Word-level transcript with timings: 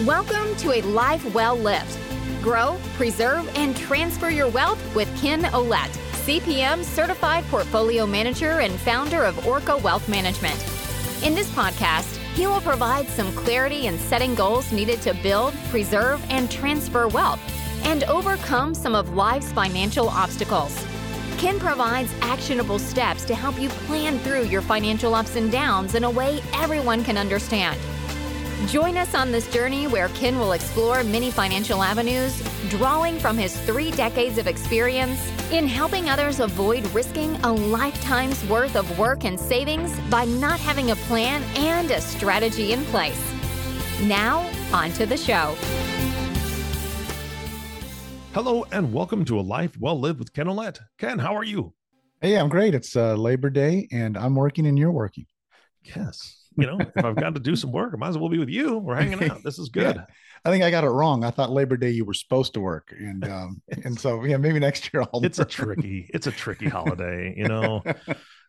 Welcome 0.00 0.56
to 0.56 0.72
a 0.72 0.82
life 0.82 1.32
well 1.32 1.54
lived. 1.54 1.96
Grow, 2.42 2.76
preserve, 2.94 3.48
and 3.56 3.76
transfer 3.76 4.30
your 4.30 4.48
wealth 4.48 4.82
with 4.96 5.06
Ken 5.20 5.42
Ouellette, 5.44 5.92
CPM 6.24 6.82
certified 6.82 7.44
portfolio 7.44 8.04
manager 8.04 8.62
and 8.62 8.72
founder 8.80 9.22
of 9.22 9.46
Orca 9.46 9.76
Wealth 9.76 10.08
Management. 10.08 10.58
In 11.22 11.36
this 11.36 11.48
podcast, 11.50 12.16
he 12.34 12.48
will 12.48 12.62
provide 12.62 13.06
some 13.06 13.32
clarity 13.36 13.86
in 13.86 13.96
setting 13.96 14.34
goals 14.34 14.72
needed 14.72 15.00
to 15.02 15.14
build, 15.22 15.54
preserve, 15.68 16.20
and 16.30 16.50
transfer 16.50 17.06
wealth 17.06 17.40
and 17.84 18.02
overcome 18.04 18.74
some 18.74 18.96
of 18.96 19.14
life's 19.14 19.52
financial 19.52 20.08
obstacles. 20.08 20.84
Ken 21.38 21.60
provides 21.60 22.12
actionable 22.22 22.80
steps 22.80 23.24
to 23.26 23.36
help 23.36 23.60
you 23.60 23.68
plan 23.86 24.18
through 24.20 24.44
your 24.44 24.62
financial 24.62 25.14
ups 25.14 25.36
and 25.36 25.52
downs 25.52 25.94
in 25.94 26.02
a 26.02 26.10
way 26.10 26.40
everyone 26.54 27.04
can 27.04 27.16
understand. 27.16 27.78
Join 28.66 28.96
us 28.96 29.14
on 29.16 29.32
this 29.32 29.48
journey 29.48 29.88
where 29.88 30.08
Ken 30.10 30.38
will 30.38 30.52
explore 30.52 31.02
many 31.02 31.32
financial 31.32 31.82
avenues, 31.82 32.40
drawing 32.70 33.18
from 33.18 33.36
his 33.36 33.60
three 33.62 33.90
decades 33.90 34.38
of 34.38 34.46
experience 34.46 35.20
in 35.50 35.66
helping 35.66 36.08
others 36.08 36.38
avoid 36.38 36.86
risking 36.94 37.34
a 37.44 37.52
lifetime's 37.52 38.42
worth 38.46 38.76
of 38.76 38.98
work 38.98 39.24
and 39.24 39.38
savings 39.38 39.98
by 40.08 40.24
not 40.24 40.60
having 40.60 40.92
a 40.92 40.96
plan 40.96 41.42
and 41.56 41.90
a 41.90 42.00
strategy 42.00 42.72
in 42.72 42.84
place. 42.86 43.20
Now, 44.02 44.48
on 44.72 44.92
to 44.92 45.06
the 45.06 45.16
show. 45.16 45.56
Hello 48.32 48.64
and 48.70 48.92
welcome 48.92 49.24
to 49.24 49.40
a 49.40 49.42
life 49.42 49.76
well 49.80 49.98
lived 49.98 50.20
with 50.20 50.32
Ken 50.32 50.46
Ouellette. 50.46 50.78
Ken, 50.98 51.18
how 51.18 51.36
are 51.36 51.44
you? 51.44 51.74
Hey, 52.20 52.38
I'm 52.38 52.48
great. 52.48 52.76
It's 52.76 52.94
uh, 52.94 53.16
Labor 53.16 53.50
Day 53.50 53.88
and 53.90 54.16
I'm 54.16 54.36
working 54.36 54.66
and 54.66 54.78
you're 54.78 54.92
working. 54.92 55.26
Yes. 55.82 56.41
You 56.56 56.66
know, 56.66 56.78
if 56.80 57.04
I've 57.04 57.16
got 57.16 57.34
to 57.34 57.40
do 57.40 57.56
some 57.56 57.72
work, 57.72 57.92
I 57.94 57.96
might 57.96 58.08
as 58.08 58.18
well 58.18 58.28
be 58.28 58.38
with 58.38 58.48
you. 58.48 58.78
We're 58.78 58.96
hanging 58.96 59.22
out. 59.30 59.42
This 59.42 59.58
is 59.58 59.68
good. 59.68 59.96
Yeah. 59.96 60.04
I 60.44 60.50
think 60.50 60.64
I 60.64 60.70
got 60.70 60.84
it 60.84 60.88
wrong. 60.88 61.24
I 61.24 61.30
thought 61.30 61.50
Labor 61.50 61.76
Day 61.76 61.90
you 61.90 62.04
were 62.04 62.14
supposed 62.14 62.54
to 62.54 62.60
work, 62.60 62.92
and 62.98 63.24
um, 63.28 63.62
and 63.84 63.98
so 63.98 64.24
yeah, 64.24 64.36
maybe 64.36 64.58
next 64.58 64.92
year 64.92 65.04
I'll. 65.12 65.24
It's 65.24 65.38
work. 65.38 65.48
a 65.48 65.50
tricky, 65.50 66.10
it's 66.12 66.26
a 66.26 66.32
tricky 66.32 66.68
holiday, 66.68 67.34
you 67.36 67.48
know. 67.48 67.82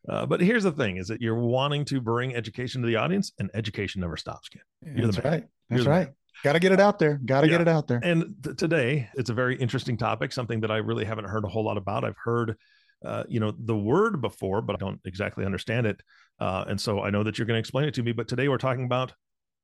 Uh, 0.10 0.26
but 0.26 0.42
here's 0.42 0.64
the 0.64 0.72
thing: 0.74 0.98
is 0.98 1.08
that 1.08 1.22
you're 1.22 1.40
wanting 1.40 1.86
to 1.86 2.02
bring 2.02 2.36
education 2.36 2.82
to 2.82 2.88
the 2.88 2.98
audience, 2.98 3.32
and 3.40 3.50
education 3.54 4.02
never 4.02 4.18
stops. 4.18 4.50
Ken. 4.50 4.62
You're 4.98 5.06
That's 5.06 5.24
right. 5.24 5.46
That's 5.70 5.86
right. 5.86 6.10
Got 6.44 6.54
to 6.54 6.60
get 6.60 6.74
it 6.74 6.82
out 6.82 7.00
there. 7.00 7.22
Got 7.24 7.42
to 7.42 7.48
yeah. 7.48 7.54
get 7.54 7.62
it 7.62 7.68
out 7.70 7.88
there. 7.88 8.02
And 8.04 8.36
th- 8.44 8.58
today, 8.58 9.10
it's 9.14 9.30
a 9.30 9.34
very 9.34 9.56
interesting 9.56 9.96
topic, 9.96 10.34
something 10.34 10.60
that 10.60 10.72
I 10.72 10.78
really 10.78 11.06
haven't 11.06 11.26
heard 11.26 11.46
a 11.46 11.48
whole 11.48 11.64
lot 11.64 11.78
about. 11.78 12.04
I've 12.04 12.18
heard, 12.22 12.58
uh, 13.06 13.24
you 13.30 13.40
know, 13.40 13.54
the 13.58 13.78
word 13.78 14.20
before, 14.20 14.62
but 14.62 14.76
I 14.76 14.78
don't 14.78 15.00
exactly 15.06 15.46
understand 15.46 15.88
it. 15.88 16.02
Uh, 16.40 16.66
and 16.68 16.80
so 16.80 17.02
I 17.02 17.10
know 17.10 17.24
that 17.24 17.38
you're 17.38 17.46
going 17.46 17.56
to 17.56 17.60
explain 17.60 17.88
it 17.88 17.94
to 17.96 18.04
me. 18.04 18.12
But 18.12 18.28
today 18.28 18.48
we're 18.48 18.58
talking 18.58 18.86
about 18.86 19.14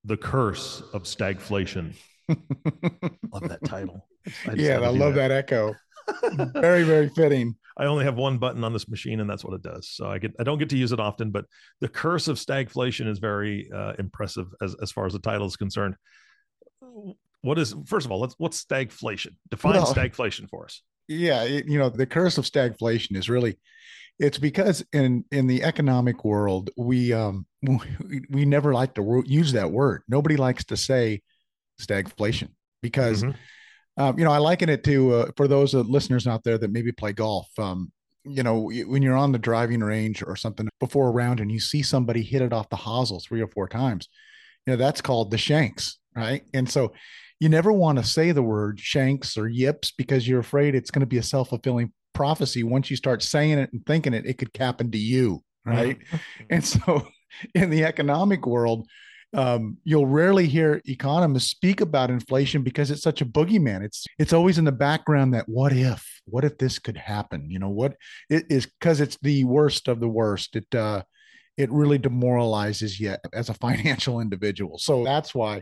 the 0.04 0.18
curse 0.18 0.82
of 0.94 1.04
stagflation. 1.04 1.96
love 2.30 3.48
that 3.50 3.60
title. 3.66 4.08
I 4.48 4.54
yeah, 4.54 4.80
I 4.80 4.90
love 4.90 5.16
that. 5.16 5.30
that 5.30 5.32
echo. 5.32 5.76
very, 6.54 6.84
very 6.84 7.10
fitting. 7.10 7.56
I 7.78 7.86
only 7.86 8.04
have 8.04 8.16
one 8.16 8.38
button 8.38 8.64
on 8.64 8.74
this 8.74 8.90
machine, 8.90 9.20
and 9.20 9.30
that's 9.30 9.44
what 9.44 9.54
it 9.54 9.62
does. 9.62 9.90
So 9.90 10.08
I 10.10 10.20
get 10.20 10.34
I 10.40 10.44
don't 10.44 10.58
get 10.58 10.70
to 10.70 10.78
use 10.78 10.92
it 10.92 11.00
often, 11.00 11.32
but 11.32 11.46
the 11.82 11.88
curse 11.88 12.28
of 12.28 12.38
stagflation 12.38 13.08
is 13.08 13.20
very 13.20 13.70
uh, 13.74 13.94
impressive 14.00 14.48
as 14.62 14.76
as 14.82 14.92
far 14.92 15.06
as 15.06 15.14
the 15.14 15.20
title 15.20 15.48
is 15.48 15.56
concerned 15.56 15.96
what 17.42 17.58
is 17.58 17.76
first 17.86 18.06
of 18.06 18.12
all 18.12 18.20
let's 18.20 18.36
what's 18.38 18.64
stagflation 18.64 19.36
define 19.50 19.74
well, 19.74 19.94
stagflation 19.94 20.50
for 20.50 20.66
us 20.66 20.82
yeah 21.08 21.44
it, 21.44 21.68
you 21.68 21.78
know 21.80 21.90
the 21.90 22.06
curse 22.06 22.38
of 22.38 22.46
stagflation 22.46 23.16
is 23.16 23.30
really 23.30 23.58
it's 24.20 24.38
because 24.38 24.84
in 24.94 25.24
in 25.32 25.48
the 25.48 25.64
economic 25.64 26.24
world 26.26 26.70
we 26.78 27.14
um 27.14 27.46
we, 27.62 28.22
we 28.30 28.46
never 28.46 28.74
like 28.74 28.94
to 28.94 29.24
use 29.26 29.54
that 29.54 29.72
word 29.72 30.04
nobody 30.08 30.36
likes 30.36 30.66
to 30.66 30.78
say 30.78 31.22
stagflation 31.82 32.50
because 32.82 33.24
mm-hmm. 33.24 34.02
um, 34.04 34.20
you 34.20 34.26
know 34.26 34.32
i 34.32 34.38
liken 34.38 34.70
it 34.70 34.84
to 34.84 35.14
uh, 35.14 35.32
for 35.36 35.48
those 35.48 35.74
uh, 35.74 35.80
listeners 35.80 36.28
out 36.28 36.44
there 36.44 36.58
that 36.58 36.72
maybe 36.72 36.92
play 36.92 37.14
golf 37.14 37.48
um 37.58 37.92
you 38.26 38.44
know 38.44 38.70
when 38.86 39.02
you're 39.02 39.16
on 39.16 39.32
the 39.32 39.40
driving 39.40 39.80
range 39.80 40.22
or 40.22 40.36
something 40.36 40.68
before 40.80 41.08
a 41.08 41.12
round 41.12 41.40
and 41.40 41.52
you 41.52 41.60
see 41.60 41.82
somebody 41.82 42.22
hit 42.22 42.42
it 42.42 42.54
off 42.54 42.70
the 42.70 42.76
hosel 42.76 43.24
three 43.24 43.42
or 43.42 43.48
four 43.48 43.68
times 43.68 44.10
you 44.66 44.74
know 44.74 44.78
that's 44.78 45.02
called 45.02 45.32
the 45.32 45.38
shanks 45.38 45.98
right 46.16 46.44
and 46.54 46.70
so 46.70 46.92
you 47.40 47.48
never 47.48 47.72
want 47.72 47.98
to 47.98 48.04
say 48.04 48.34
the 48.34 48.44
word 48.44 48.80
shanks 48.80 49.38
or 49.38 49.48
yips 49.48 49.92
because 49.92 50.28
you're 50.28 50.42
afraid 50.42 50.76
it's 50.76 50.92
going 50.92 51.00
to 51.00 51.06
be 51.06 51.18
a 51.18 51.24
self-fulfilling 51.24 51.92
prophecy 52.14 52.64
once 52.64 52.90
you 52.90 52.96
start 52.96 53.22
saying 53.24 53.58
it 53.58 53.72
and 53.72 53.86
thinking 53.86 54.14
it 54.14 54.26
it 54.26 54.38
could 54.38 54.50
happen 54.58 54.92
to 54.92 54.98
you 54.98 55.42
right? 55.66 56.00
Mm-hmm. 56.00 56.18
and 56.50 56.66
so 56.66 57.08
in 57.56 57.70
the 57.70 57.84
economic 57.84 58.46
world 58.46 58.88
um, 59.34 59.78
you'll 59.84 60.08
rarely 60.08 60.48
hear 60.48 60.82
economists 60.86 61.52
speak 61.52 61.82
about 61.82 62.10
inflation 62.10 62.64
because 62.64 62.90
it's 62.90 63.04
such 63.04 63.22
a 63.22 63.26
boogeyman. 63.26 63.84
It's 63.84 64.08
it's 64.18 64.34
always 64.34 64.58
in 64.58 64.66
the 64.66 64.72
background 64.72 65.34
that 65.34 65.48
what 65.48 65.72
if? 65.72 66.22
What 66.26 66.46
if 66.46 66.58
this 66.58 66.80
could 66.80 66.98
happen? 66.98 67.50
You 67.50 67.60
know 67.60 67.70
what 67.70 67.96
it 68.30 68.46
is 68.50 68.66
because 68.66 69.02
it's 69.02 69.18
the 69.22 69.44
worst 69.44 69.88
of 69.88 70.00
the 70.00 70.08
worst. 70.08 70.56
It 70.56 70.74
uh 70.74 71.04
it 71.58 71.72
really 71.72 72.00
demoralizes 72.00 73.00
you 73.00 73.16
as 73.32 73.50
a 73.50 73.54
financial 73.66 74.20
individual. 74.20 74.80
So 74.80 75.04
that's 75.04 75.36
why 75.36 75.62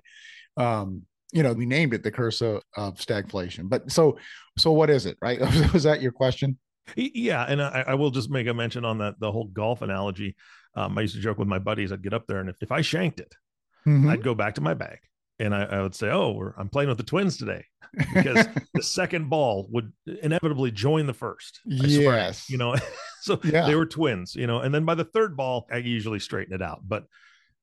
um 0.56 1.03
you 1.31 1.43
know, 1.43 1.53
we 1.53 1.65
named 1.65 1.93
it 1.93 2.03
the 2.03 2.11
curse 2.11 2.41
of, 2.41 2.61
of 2.75 2.95
stagflation. 2.95 3.69
But 3.69 3.91
so, 3.91 4.17
so 4.57 4.71
what 4.71 4.89
is 4.89 5.05
it, 5.05 5.17
right? 5.21 5.39
Was 5.73 5.83
that 5.83 6.01
your 6.01 6.11
question? 6.11 6.57
Yeah, 6.95 7.43
and 7.43 7.61
I, 7.61 7.83
I, 7.88 7.93
will 7.95 8.11
just 8.11 8.29
make 8.29 8.47
a 8.47 8.53
mention 8.53 8.85
on 8.85 8.99
that 8.99 9.19
the 9.19 9.29
whole 9.29 9.47
golf 9.47 9.81
analogy. 9.81 10.37
Um, 10.73 10.97
I 10.97 11.01
used 11.01 11.16
to 11.16 11.21
joke 11.21 11.37
with 11.37 11.47
my 11.47 11.59
buddies. 11.59 11.91
I'd 11.91 12.01
get 12.01 12.13
up 12.13 12.27
there, 12.27 12.39
and 12.39 12.49
if, 12.49 12.55
if 12.61 12.71
I 12.71 12.79
shanked 12.79 13.19
it, 13.19 13.35
mm-hmm. 13.85 14.07
I'd 14.07 14.23
go 14.23 14.33
back 14.33 14.55
to 14.55 14.61
my 14.61 14.73
bag, 14.73 14.99
and 15.37 15.53
I, 15.53 15.63
I 15.63 15.81
would 15.81 15.95
say, 15.95 16.09
"Oh, 16.09 16.53
I'm 16.57 16.69
playing 16.69 16.87
with 16.87 16.97
the 16.97 17.03
Twins 17.03 17.35
today," 17.35 17.66
because 18.13 18.47
the 18.73 18.83
second 18.83 19.29
ball 19.29 19.67
would 19.71 19.91
inevitably 20.21 20.71
join 20.71 21.07
the 21.07 21.13
first. 21.13 21.59
I 21.66 21.87
yes, 21.87 22.03
swear, 22.03 22.31
you 22.47 22.57
know. 22.57 22.75
so 23.21 23.37
yeah. 23.43 23.66
they 23.66 23.75
were 23.75 23.85
twins, 23.85 24.33
you 24.33 24.47
know. 24.47 24.59
And 24.59 24.73
then 24.73 24.85
by 24.85 24.95
the 24.95 25.03
third 25.03 25.35
ball, 25.35 25.67
I 25.69 25.77
usually 25.77 26.19
straighten 26.19 26.53
it 26.53 26.61
out, 26.61 26.79
but 26.87 27.03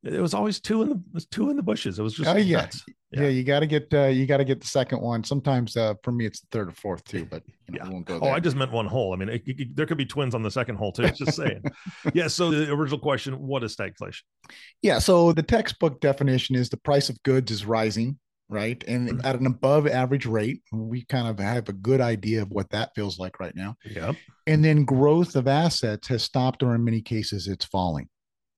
it 0.05 0.21
was 0.21 0.35
always 0.35 0.61
two 0.61 0.83
in 0.83 1.03
the 1.13 1.21
two 1.31 1.51
in 1.51 1.57
the 1.57 1.63
bushes. 1.63 1.99
It 1.99 2.03
was 2.03 2.15
just 2.15 2.29
oh 2.29 2.37
yeah. 2.37 2.69
yeah. 3.11 3.23
yeah, 3.23 3.29
You 3.29 3.43
got 3.43 3.61
to 3.61 3.67
get 3.67 3.93
uh, 3.93 4.07
you 4.07 4.27
got 4.27 4.37
to 4.37 4.45
get 4.45 4.61
the 4.61 4.67
second 4.67 5.01
one. 5.01 5.25
Sometimes 5.25 5.77
uh, 5.77 5.95
for 6.03 6.13
me 6.13 6.27
it's 6.27 6.41
the 6.41 6.49
third 6.51 6.69
or 6.69 6.73
fourth 6.73 7.05
too, 7.05 7.27
but 7.31 7.43
you 7.69 7.79
know, 7.79 7.85
yeah. 7.85 7.91
won't 7.91 8.05
go 8.05 8.19
there. 8.19 8.31
Oh, 8.31 8.35
I 8.35 8.41
just 8.41 8.57
meant 8.57 8.71
one 8.71 8.87
hole. 8.87 9.15
I 9.15 9.17
mean, 9.17 9.31
it, 9.31 9.43
it, 9.47 9.77
there 9.77 9.87
could 9.87 9.97
be 9.97 10.05
twins 10.05 10.35
on 10.35 10.43
the 10.43 10.51
second 10.51 10.77
hole 10.77 10.93
too. 10.93 11.09
Just 11.09 11.37
saying. 11.37 11.63
yeah. 12.15 12.29
So 12.29 12.51
the 12.51 12.71
original 12.71 12.99
question: 12.99 13.35
What 13.35 13.65
is 13.65 13.75
stagflation? 13.75 14.23
Yeah. 14.83 14.99
So 14.99 15.33
the 15.33 15.43
textbook 15.43 16.01
definition 16.01 16.55
is 16.55 16.69
the 16.69 16.77
price 16.77 17.09
of 17.09 17.23
goods 17.23 17.51
is 17.51 17.65
rising, 17.65 18.19
right, 18.51 18.83
and 18.87 19.09
mm-hmm. 19.09 19.27
at 19.27 19.41
an 19.41 19.47
above 19.47 19.87
average 19.87 20.27
rate. 20.27 20.61
We 20.71 21.07
kind 21.07 21.29
of 21.29 21.39
have 21.39 21.69
a 21.71 21.73
good 21.73 22.03
idea 22.03 22.43
of 22.43 22.51
what 22.51 22.69
that 22.71 22.91
feels 22.95 23.19
like 23.19 23.41
right 23.41 23.57
now. 23.57 23.77
Yeah. 23.85 24.13
And 24.47 24.63
then 24.63 24.85
growth 24.85 25.35
of 25.35 25.49
assets 25.49 26.09
has 26.09 26.23
stopped, 26.23 26.63
or 26.63 26.75
in 26.75 26.85
many 26.85 27.01
cases, 27.01 27.49
it's 27.49 27.65
falling. 27.65 28.09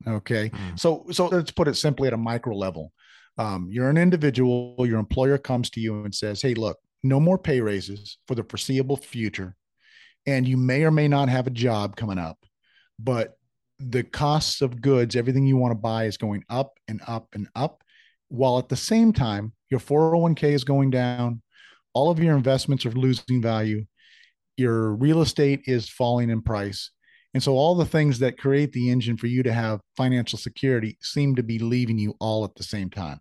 Okay. 0.07 0.51
Mm. 0.51 0.79
So 0.79 1.07
so 1.11 1.27
let's 1.27 1.51
put 1.51 1.69
it 1.69 1.75
simply 1.75 2.09
at 2.09 2.15
a 2.15 2.19
micro 2.19 2.55
level. 2.55 2.93
Um, 3.39 3.69
you're 3.71 3.91
an 3.91 3.99
individual, 3.99 4.77
your 4.81 4.99
employer 4.99 5.39
comes 5.39 5.69
to 5.71 5.81
you 5.81 6.05
and 6.05 6.15
says, 6.15 6.41
Hey, 6.41 6.55
look, 6.55 6.79
no 7.03 7.21
more 7.21 7.39
pay 7.39 7.61
raises 7.61 8.19
for 8.27 8.34
the 8.34 8.45
foreseeable 8.45 8.97
future. 8.97 9.55
And 10.27 10.49
you 10.49 10.57
may 10.57 10.84
or 10.84 10.91
may 10.91 11.07
not 11.07 11.29
have 11.29 11.47
a 11.47 11.51
job 11.51 11.97
coming 11.97 12.19
up, 12.19 12.39
but 12.99 13.37
the 13.79 14.03
costs 14.03 14.62
of 14.62 14.81
goods, 14.81 15.15
everything 15.15 15.47
you 15.47 15.57
want 15.57 15.73
to 15.73 15.79
buy 15.79 16.05
is 16.05 16.17
going 16.17 16.45
up 16.49 16.78
and 16.89 17.01
up 17.07 17.28
and 17.34 17.49
up. 17.55 17.83
While 18.28 18.59
at 18.59 18.69
the 18.69 18.77
same 18.77 19.13
time, 19.13 19.53
your 19.71 19.81
401k 19.81 20.45
is 20.53 20.65
going 20.65 20.91
down, 20.91 21.43
all 21.93 22.11
of 22.11 22.19
your 22.19 22.37
investments 22.37 22.84
are 22.87 22.93
losing 22.93 23.41
value, 23.41 23.84
your 24.57 24.93
real 24.93 25.21
estate 25.21 25.63
is 25.67 25.89
falling 25.89 26.31
in 26.31 26.43
price, 26.43 26.91
and 27.37 27.43
so 27.43 27.53
all 27.53 27.75
the 27.75 27.85
things 27.85 28.21
that 28.21 28.39
create 28.39 28.73
the 28.73 28.89
engine 28.89 29.19
for 29.19 29.27
you 29.27 29.43
to 29.43 29.53
have 29.53 29.83
financial 29.95 30.39
security 30.39 30.97
seem 31.03 31.37
to 31.37 31.43
be 31.43 31.59
leaving 31.59 31.99
you 31.99 32.15
all 32.19 32.47
at 32.47 32.55
the 32.55 32.63
same 32.63 32.89
time. 32.89 33.21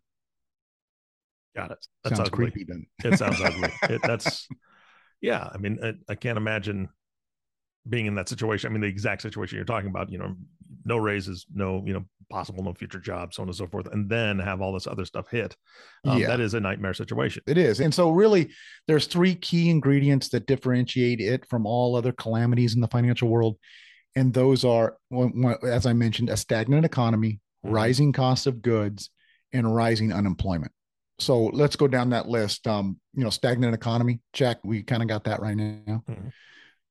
Got 1.53 1.72
it. 1.72 1.86
That 2.06 2.16
sounds 2.16 2.30
ugly. 2.30 2.50
creepy. 2.50 2.63
Then. 2.63 2.86
it 3.04 3.19
sounds 3.19 3.42
ugly. 3.42 3.74
It, 3.89 4.00
that's 4.04 4.48
yeah. 5.19 5.50
I 5.54 5.57
mean, 5.57 5.80
I, 5.84 5.95
I 6.07 6.16
can't 6.16 6.38
imagine 6.38 6.88
being 7.89 8.06
in 8.06 8.16
that 8.16 8.30
situation. 8.30 8.69
I 8.69 8.72
mean, 8.72 8.84
the 8.84 8.88
exact 8.88 9.22
situation 9.22 9.57
you're 9.57 9.66
talking 9.66 9.89
about. 9.89 10.10
You 10.10 10.19
know, 10.19 10.38
no 10.86 10.95
raises, 10.95 11.45
no 11.54 11.84
you 11.86 11.92
know 11.92 12.06
possible 12.30 12.63
no 12.63 12.74
future 12.74 13.01
job, 13.01 13.34
so 13.34 13.42
on 13.42 13.50
and 13.50 13.57
so 13.57 13.68
forth, 13.68 13.88
and 13.88 14.10
then 14.10 14.39
have 14.39 14.62
all 14.62 14.72
this 14.72 14.88
other 14.88 15.04
stuff 15.04 15.30
hit. 15.30 15.57
Um, 16.06 16.22
yeah. 16.22 16.28
That 16.28 16.39
is 16.39 16.54
a 16.54 16.62
nightmare 16.62 16.94
situation. 16.94 17.44
It 17.48 17.57
is, 17.57 17.81
and 17.81 17.94
so 17.94 18.12
really, 18.12 18.51
there's 18.88 19.07
three 19.07 19.36
key 19.36 19.69
ingredients 19.69 20.30
that 20.30 20.48
differentiate 20.48 21.19
it 21.19 21.45
from 21.50 21.66
all 21.66 21.98
other 21.98 22.13
calamities 22.13 22.75
in 22.75 22.80
the 22.80 22.88
financial 22.88 23.28
world 23.28 23.57
and 24.15 24.33
those 24.33 24.63
are 24.63 24.97
as 25.63 25.85
i 25.85 25.94
mentioned 25.94 26.29
a 26.29 26.38
stagnant 26.38 26.85
economy 26.85 27.39
mm-hmm. 27.65 27.75
rising 27.75 28.12
costs 28.12 28.45
of 28.45 28.62
goods 28.62 29.09
and 29.56 29.73
rising 29.73 30.12
unemployment. 30.12 30.71
So 31.17 31.45
let's 31.45 31.77
go 31.77 31.88
down 31.88 32.09
that 32.09 32.27
list. 32.27 32.67
Um, 32.67 33.00
you 33.13 33.23
know 33.23 33.29
stagnant 33.29 33.73
economy. 33.73 34.19
Check 34.33 34.59
we 34.63 34.83
kind 34.83 35.01
of 35.01 35.07
got 35.07 35.23
that 35.25 35.39
right 35.39 35.56
now. 35.56 36.03
Mm-hmm. 36.09 36.27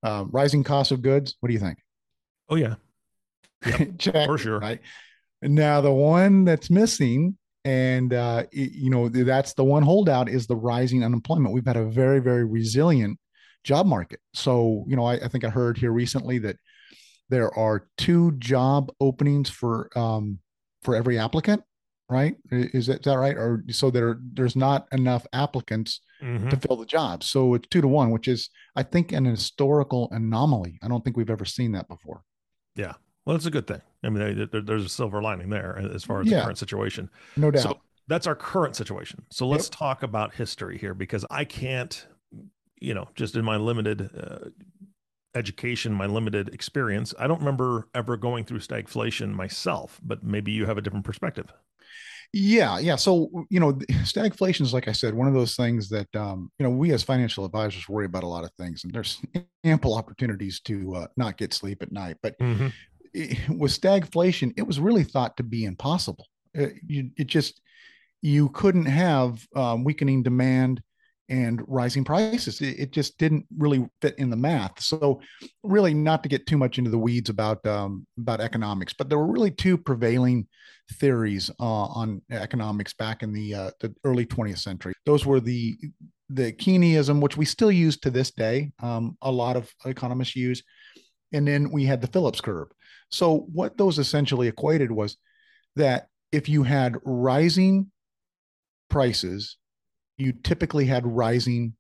uh, 0.02 0.24
rising 0.24 0.64
costs 0.64 0.92
of 0.92 1.02
goods. 1.02 1.36
What 1.40 1.48
do 1.48 1.52
you 1.52 1.60
think? 1.60 1.78
Oh 2.48 2.56
yeah. 2.56 2.76
Yep, 3.66 3.88
check 3.98 4.26
for 4.26 4.38
sure. 4.38 4.58
right? 4.58 4.80
Now 5.42 5.80
the 5.80 5.92
one 5.92 6.44
that's 6.44 6.70
missing 6.70 7.36
and 7.66 8.12
uh, 8.12 8.44
you 8.52 8.90
know 8.90 9.08
that's 9.08 9.54
the 9.54 9.64
one 9.64 9.82
holdout 9.82 10.28
is 10.28 10.46
the 10.46 10.56
rising 10.56 11.04
unemployment. 11.04 11.54
We've 11.54 11.66
had 11.66 11.76
a 11.76 11.84
very 11.84 12.20
very 12.20 12.44
resilient 12.44 13.18
job 13.62 13.86
market. 13.86 14.20
So 14.32 14.84
you 14.88 14.96
know 14.96 15.04
I, 15.04 15.14
I 15.14 15.28
think 15.28 15.44
I 15.44 15.50
heard 15.50 15.76
here 15.76 15.92
recently 15.92 16.38
that 16.38 16.56
there 17.28 17.52
are 17.56 17.88
two 17.98 18.32
job 18.32 18.90
openings 19.00 19.50
for 19.50 19.90
um, 19.96 20.38
for 20.82 20.94
every 20.94 21.18
applicant 21.18 21.62
right? 22.08 22.36
Is 22.50 22.86
that, 22.86 23.00
is 23.00 23.04
that 23.04 23.18
right? 23.18 23.36
Or 23.36 23.64
so 23.70 23.90
there 23.90 24.18
there's 24.32 24.56
not 24.56 24.86
enough 24.92 25.26
applicants 25.32 26.00
mm-hmm. 26.22 26.48
to 26.48 26.56
fill 26.56 26.76
the 26.76 26.86
job. 26.86 27.24
So 27.24 27.54
it's 27.54 27.68
two 27.68 27.80
to 27.80 27.88
one 27.88 28.10
which 28.10 28.28
is 28.28 28.50
i 28.76 28.82
think 28.82 29.12
an 29.12 29.24
historical 29.24 30.08
anomaly. 30.12 30.78
I 30.82 30.88
don't 30.88 31.02
think 31.02 31.16
we've 31.16 31.30
ever 31.30 31.44
seen 31.44 31.72
that 31.72 31.88
before. 31.88 32.22
Yeah. 32.76 32.94
Well 33.24 33.36
it's 33.36 33.46
a 33.46 33.50
good 33.50 33.66
thing. 33.66 33.80
I 34.02 34.10
mean 34.10 34.48
there, 34.50 34.60
there's 34.60 34.84
a 34.84 34.88
silver 34.88 35.22
lining 35.22 35.50
there 35.50 35.78
as 35.92 36.04
far 36.04 36.20
as 36.20 36.26
yeah. 36.26 36.38
the 36.38 36.44
current 36.44 36.58
situation. 36.58 37.10
No 37.36 37.50
doubt. 37.50 37.62
So 37.62 37.80
that's 38.06 38.26
our 38.26 38.36
current 38.36 38.76
situation. 38.76 39.24
So 39.30 39.46
let's 39.46 39.66
yep. 39.66 39.78
talk 39.78 40.02
about 40.02 40.34
history 40.34 40.78
here 40.78 40.94
because 40.94 41.24
i 41.30 41.44
can't 41.44 42.06
you 42.80 42.92
know 42.92 43.08
just 43.14 43.34
in 43.34 43.44
my 43.44 43.56
limited 43.56 44.10
uh, 44.16 44.50
education, 45.34 45.92
my 45.92 46.06
limited 46.06 46.48
experience, 46.54 47.14
I 47.19 47.26
don't 47.26 47.38
remember 47.38 47.88
ever 47.94 48.16
going 48.16 48.44
through 48.44 48.60
stagflation 48.60 49.32
myself, 49.32 50.00
but 50.02 50.22
maybe 50.22 50.52
you 50.52 50.66
have 50.66 50.78
a 50.78 50.81
different 50.81 51.04
perspective. 51.04 51.52
Yeah, 52.32 52.81
yeah. 52.81 52.96
So 52.96 53.46
you 53.48 53.60
know, 53.60 53.72
stagflation 54.02 54.62
is 54.62 54.75
like 54.75 54.88
I 54.88 54.92
said, 54.92 55.14
one 55.14 55.28
of 55.28 55.34
those 55.34 55.54
things 55.54 55.88
that 55.90 56.14
um, 56.16 56.50
you 56.58 56.64
know 56.64 56.70
we 56.70 56.92
as 56.92 57.02
financial 57.02 57.44
advisors 57.44 57.88
worry 57.88 58.06
about 58.06 58.25
a 58.25 58.28
lot 58.28 58.44
of 58.44 58.50
things, 58.58 58.82
and 58.82 58.92
there's 58.92 59.22
ample 59.64 59.94
opportunities 59.94 60.60
to 60.62 60.96
uh, 60.96 61.06
not 61.16 61.36
get 61.36 61.54
sleep 61.54 61.81
at 61.82 61.92
night. 61.92 62.16
But 62.22 62.36
mm-hmm. 62.40 63.56
with 63.56 63.78
stagflation, 63.78 64.52
it 64.56 64.66
was 64.66 64.81
really 64.81 65.04
thought 65.04 65.36
to 65.36 65.44
be 65.44 65.64
impossible. 65.64 66.26
It, 66.54 66.75
you, 66.86 67.10
it 67.16 67.28
just 67.28 67.60
you 68.20 68.48
couldn't 68.48 68.86
have 68.86 69.46
um, 69.54 69.84
weakening 69.84 70.25
demand 70.25 70.82
and 71.28 71.62
rising 71.66 72.04
prices. 72.04 72.60
It, 72.60 72.78
it, 72.78 72.90
just 72.90 73.18
didn't 73.18 73.46
really 73.56 73.86
fit 74.02 74.18
in 74.18 74.30
the 74.30 74.36
math. 74.36 74.80
So, 74.80 75.20
really, 75.62 75.94
not 75.94 76.22
to 76.22 76.28
get 76.28 76.46
too 76.46 76.58
much 76.58 76.78
into 76.78 76.90
the 76.90 76.98
weeds 76.98 77.30
about 77.30 77.64
um, 77.66 78.06
about 78.18 78.40
economics, 78.40 78.92
but 78.92 79.08
there 79.08 79.18
were 79.18 79.32
really 79.32 79.50
two 79.50 79.78
prevailing 79.78 80.46
theories 80.94 81.50
uh, 81.60 81.64
on 81.64 82.20
economics 82.30 82.92
back 82.92 83.22
in 83.22 83.32
the 83.32 83.54
uh, 83.54 83.70
the 83.80 83.94
early 84.04 84.26
20th 84.26 84.58
century. 84.58 84.94
Those 85.06 85.24
were 85.24 85.40
the 85.40 85.76
the 86.28 86.52
Keynesism, 86.52 87.20
which 87.20 87.36
we 87.36 87.44
still 87.44 87.72
use 87.72 87.98
to 87.98 88.10
this 88.10 88.30
day. 88.30 88.72
Um, 88.82 89.16
a 89.22 89.30
lot 89.30 89.56
of 89.56 89.70
economists 89.84 90.36
use, 90.36 90.62
and 91.32 91.46
then 91.46 91.70
we 91.70 91.84
had 91.84 92.00
the 92.00 92.08
Phillips 92.08 92.40
curve. 92.40 92.68
So, 93.10 93.46
what 93.52 93.76
those 93.76 93.98
essentially 93.98 94.48
equated 94.48 94.90
was 94.90 95.16
that 95.76 96.08
if 96.32 96.48
you 96.48 96.64
had 96.64 96.96
rising 97.04 97.90
prices 98.90 99.56
you 100.16 100.32
typically 100.32 100.87
had 100.87 101.06
rising 101.06 101.75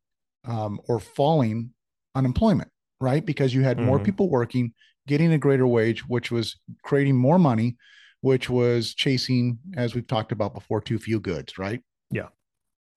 um, 0.44 0.80
or 0.88 1.00
falling 1.00 1.70
unemployment, 2.14 2.70
right? 3.00 3.24
Because 3.24 3.54
you 3.54 3.62
had 3.62 3.76
mm-hmm. 3.76 3.86
more 3.86 3.98
people 3.98 4.28
working, 4.28 4.72
getting 5.06 5.32
a 5.32 5.38
greater 5.38 5.66
wage, 5.66 6.00
which 6.08 6.30
was 6.30 6.56
creating 6.82 7.16
more 7.16 7.38
money, 7.38 7.76
which 8.20 8.48
was 8.48 8.94
chasing, 8.94 9.58
as 9.76 9.94
we've 9.94 10.06
talked 10.06 10.32
about 10.32 10.54
before, 10.54 10.80
too 10.80 10.98
few 10.98 11.20
goods, 11.20 11.58
right? 11.58 11.80
Yeah. 12.10 12.28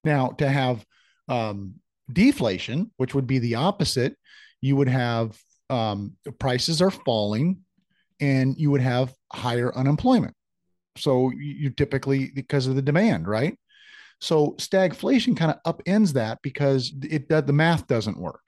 Now, 0.04 0.30
to 0.38 0.48
have 0.48 0.86
um, 1.28 1.75
deflation, 2.12 2.92
which 2.98 3.13
would 3.13 3.28
be 3.28 3.40
the 3.40 3.56
opposite, 3.56 4.16
you 4.62 4.75
would 4.75 4.90
have 4.90 5.38
um, 5.69 6.13
prices 6.40 6.81
are 6.81 6.92
falling 6.92 7.60
and 8.19 8.57
you 8.57 8.72
would 8.72 8.81
have 8.81 9.13
higher 9.31 9.75
unemployment. 9.75 10.33
So 10.98 11.31
you 11.38 11.69
typically, 11.69 12.31
because 12.33 12.68
of 12.68 12.75
the 12.75 12.81
demand, 12.81 13.28
right? 13.28 13.57
So 14.19 14.56
stagflation 14.58 15.38
kind 15.38 15.52
of 15.52 15.75
upends 15.75 16.14
that 16.14 16.40
because 16.42 16.94
it 17.04 17.30
the 17.30 17.54
math 17.54 17.88
doesn't 17.88 18.19
work. 18.19 18.42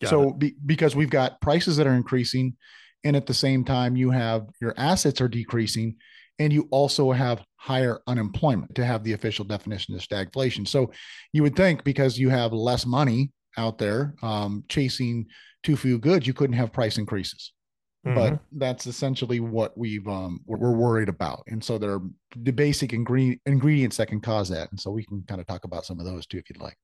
Got 0.00 0.10
so 0.10 0.30
be, 0.32 0.54
because 0.64 0.94
we've 0.94 1.10
got 1.10 1.40
prices 1.40 1.76
that 1.76 1.86
are 1.86 1.94
increasing, 1.94 2.56
and 3.04 3.16
at 3.16 3.26
the 3.26 3.34
same 3.34 3.64
time 3.64 3.96
you 3.96 4.10
have 4.10 4.46
your 4.60 4.74
assets 4.76 5.20
are 5.20 5.28
decreasing, 5.28 5.96
and 6.38 6.52
you 6.52 6.68
also 6.70 7.12
have 7.12 7.44
higher 7.56 8.00
unemployment 8.06 8.74
to 8.74 8.84
have 8.84 9.04
the 9.04 9.12
official 9.12 9.44
definition 9.44 9.94
of 9.94 10.00
stagflation. 10.00 10.66
So 10.66 10.90
you 11.32 11.42
would 11.42 11.56
think 11.56 11.84
because 11.84 12.18
you 12.18 12.28
have 12.28 12.52
less 12.52 12.84
money 12.84 13.30
out 13.56 13.78
there 13.78 14.14
um, 14.22 14.64
chasing 14.68 15.26
too 15.62 15.76
few 15.76 15.98
goods, 15.98 16.26
you 16.26 16.34
couldn't 16.34 16.56
have 16.56 16.72
price 16.72 16.98
increases. 16.98 17.52
Mm-hmm. 18.06 18.14
But 18.16 18.40
that's 18.52 18.86
essentially 18.86 19.38
what 19.38 19.78
we've 19.78 20.06
um, 20.08 20.40
we're 20.46 20.72
worried 20.72 21.08
about, 21.08 21.44
and 21.46 21.62
so 21.62 21.78
there 21.78 21.92
are 21.92 22.02
the 22.36 22.50
basic 22.50 22.92
ingredient 22.92 23.40
ingredients 23.46 23.96
that 23.98 24.08
can 24.08 24.20
cause 24.20 24.48
that, 24.48 24.70
and 24.72 24.80
so 24.80 24.90
we 24.90 25.04
can 25.04 25.22
kind 25.28 25.40
of 25.40 25.46
talk 25.46 25.62
about 25.64 25.84
some 25.84 26.00
of 26.00 26.06
those 26.06 26.26
too, 26.26 26.38
if 26.38 26.50
you'd 26.50 26.60
like. 26.60 26.76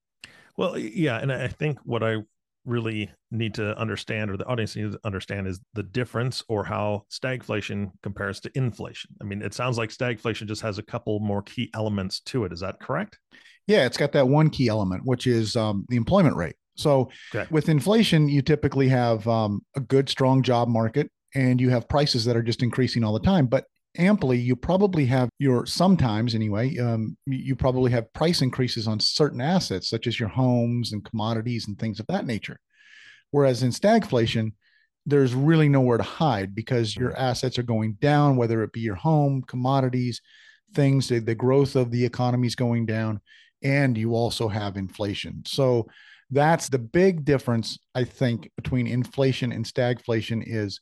Well, 0.56 0.78
yeah, 0.78 1.18
and 1.18 1.32
I 1.32 1.48
think 1.48 1.78
what 1.84 2.04
I 2.04 2.18
really 2.64 3.10
need 3.32 3.54
to 3.54 3.76
understand, 3.78 4.30
or 4.30 4.36
the 4.36 4.46
audience 4.46 4.76
needs 4.76 4.94
to 4.94 5.00
understand, 5.04 5.48
is 5.48 5.60
the 5.74 5.82
difference 5.82 6.44
or 6.48 6.64
how 6.64 7.04
stagflation 7.10 7.90
compares 8.02 8.38
to 8.40 8.50
inflation. 8.54 9.10
I 9.20 9.24
mean, 9.24 9.42
it 9.42 9.54
sounds 9.54 9.78
like 9.78 9.90
stagflation 9.90 10.46
just 10.46 10.62
has 10.62 10.78
a 10.78 10.82
couple 10.82 11.18
more 11.18 11.42
key 11.42 11.70
elements 11.74 12.20
to 12.26 12.44
it. 12.44 12.52
Is 12.52 12.60
that 12.60 12.78
correct? 12.80 13.18
Yeah, 13.66 13.86
it's 13.86 13.96
got 13.96 14.12
that 14.12 14.28
one 14.28 14.50
key 14.50 14.68
element, 14.68 15.02
which 15.04 15.26
is 15.26 15.56
um, 15.56 15.84
the 15.88 15.96
employment 15.96 16.36
rate. 16.36 16.56
So 16.78 17.10
okay. 17.34 17.46
with 17.50 17.68
inflation, 17.68 18.28
you 18.28 18.40
typically 18.40 18.88
have 18.88 19.26
um, 19.28 19.60
a 19.76 19.80
good, 19.80 20.08
strong 20.08 20.42
job 20.42 20.68
market 20.68 21.10
and 21.34 21.60
you 21.60 21.70
have 21.70 21.88
prices 21.88 22.24
that 22.24 22.36
are 22.36 22.42
just 22.42 22.62
increasing 22.62 23.04
all 23.04 23.12
the 23.12 23.20
time. 23.20 23.46
But 23.46 23.64
amply, 23.98 24.38
you 24.38 24.56
probably 24.56 25.04
have 25.06 25.28
your 25.38 25.66
sometimes 25.66 26.34
anyway, 26.34 26.78
um, 26.78 27.16
you 27.26 27.56
probably 27.56 27.90
have 27.90 28.12
price 28.12 28.42
increases 28.42 28.86
on 28.86 29.00
certain 29.00 29.40
assets, 29.40 29.88
such 29.88 30.06
as 30.06 30.18
your 30.18 30.28
homes 30.28 30.92
and 30.92 31.04
commodities 31.04 31.66
and 31.66 31.78
things 31.78 32.00
of 32.00 32.06
that 32.06 32.26
nature. 32.26 32.58
Whereas 33.30 33.62
in 33.62 33.70
stagflation, 33.70 34.52
there's 35.04 35.34
really 35.34 35.68
nowhere 35.68 35.98
to 35.98 36.04
hide 36.04 36.54
because 36.54 36.94
your 36.94 37.16
assets 37.16 37.58
are 37.58 37.62
going 37.64 37.94
down, 38.00 38.36
whether 38.36 38.62
it 38.62 38.72
be 38.72 38.80
your 38.80 38.94
home, 38.94 39.42
commodities, 39.42 40.20
things, 40.74 41.08
the, 41.08 41.18
the 41.18 41.34
growth 41.34 41.76
of 41.76 41.90
the 41.90 42.04
economy 42.04 42.46
is 42.46 42.54
going 42.54 42.86
down, 42.86 43.20
and 43.62 43.96
you 43.96 44.14
also 44.14 44.48
have 44.48 44.76
inflation. 44.76 45.42
So 45.46 45.88
that's 46.30 46.68
the 46.68 46.78
big 46.78 47.24
difference, 47.24 47.78
I 47.94 48.04
think, 48.04 48.50
between 48.56 48.86
inflation 48.86 49.52
and 49.52 49.64
stagflation 49.64 50.42
is 50.46 50.80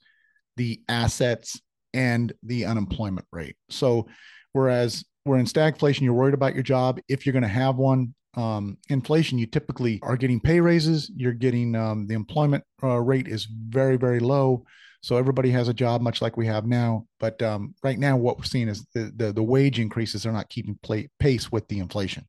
the 0.57 0.81
assets 0.89 1.61
and 1.95 2.33
the 2.43 2.65
unemployment 2.65 3.27
rate. 3.33 3.57
So, 3.71 4.09
whereas 4.53 5.05
we're 5.25 5.39
in 5.39 5.47
stagflation, 5.47 6.03
you're 6.03 6.15
worried 6.15 6.35
about 6.35 6.55
your 6.55 6.63
job. 6.63 7.01
If 7.09 7.27
you're 7.27 7.33
going 7.33 7.43
to 7.43 7.49
have 7.49 7.77
one, 7.77 8.15
um, 8.37 8.77
inflation, 8.91 9.39
you 9.39 9.47
typically 9.47 9.99
are 10.03 10.17
getting 10.17 10.41
pay 10.41 10.61
raises. 10.61 11.11
You're 11.15 11.33
getting 11.33 11.75
um, 11.75 12.07
the 12.07 12.15
employment 12.15 12.65
uh, 12.83 12.99
rate 12.99 13.29
is 13.29 13.47
very, 13.47 13.97
very 13.97 14.21
low. 14.21 14.65
So 15.01 15.17
everybody 15.17 15.51
has 15.51 15.69
a 15.69 15.75
job, 15.75 16.01
much 16.01 16.21
like 16.21 16.37
we 16.37 16.47
have 16.47 16.67
now. 16.67 17.07
But 17.21 17.41
um, 17.41 17.75
right 17.83 17.99
now, 17.99 18.17
what 18.17 18.39
we're 18.39 18.45
seeing 18.45 18.69
is 18.69 18.85
the, 18.95 19.13
the, 19.15 19.33
the 19.33 19.43
wage 19.43 19.79
increases 19.79 20.27
are 20.27 20.33
not 20.33 20.49
keeping 20.49 20.79
play, 20.83 21.09
pace 21.19 21.51
with 21.51 21.67
the 21.69 21.79
inflation. 21.79 22.27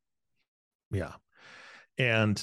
Yeah, 0.92 1.14
and 1.98 2.42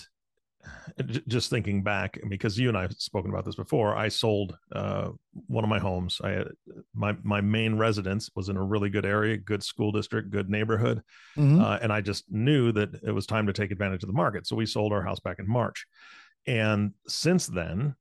just 1.28 1.50
thinking 1.50 1.82
back 1.82 2.18
because 2.28 2.58
you 2.58 2.68
and 2.68 2.78
I 2.78 2.82
have 2.82 2.92
spoken 2.92 3.30
about 3.30 3.44
this 3.44 3.56
before, 3.56 3.96
I 3.96 4.08
sold 4.08 4.56
uh, 4.72 5.10
one 5.46 5.64
of 5.64 5.70
my 5.70 5.78
homes. 5.78 6.20
I 6.22 6.30
had, 6.30 6.48
my 6.94 7.16
my 7.22 7.40
main 7.40 7.76
residence 7.76 8.30
was 8.36 8.48
in 8.48 8.56
a 8.56 8.62
really 8.62 8.90
good 8.90 9.06
area, 9.06 9.36
good 9.36 9.62
school 9.62 9.92
district, 9.92 10.30
good 10.30 10.48
neighborhood, 10.48 11.02
mm-hmm. 11.36 11.60
uh, 11.60 11.78
and 11.82 11.92
I 11.92 12.00
just 12.00 12.30
knew 12.30 12.72
that 12.72 12.94
it 13.02 13.12
was 13.12 13.26
time 13.26 13.46
to 13.46 13.52
take 13.52 13.70
advantage 13.70 14.02
of 14.02 14.08
the 14.08 14.14
market. 14.14 14.46
So 14.46 14.56
we 14.56 14.66
sold 14.66 14.92
our 14.92 15.02
house 15.02 15.20
back 15.20 15.38
in 15.38 15.48
March, 15.48 15.86
and 16.46 16.92
since 17.08 17.46
then, 17.46 17.94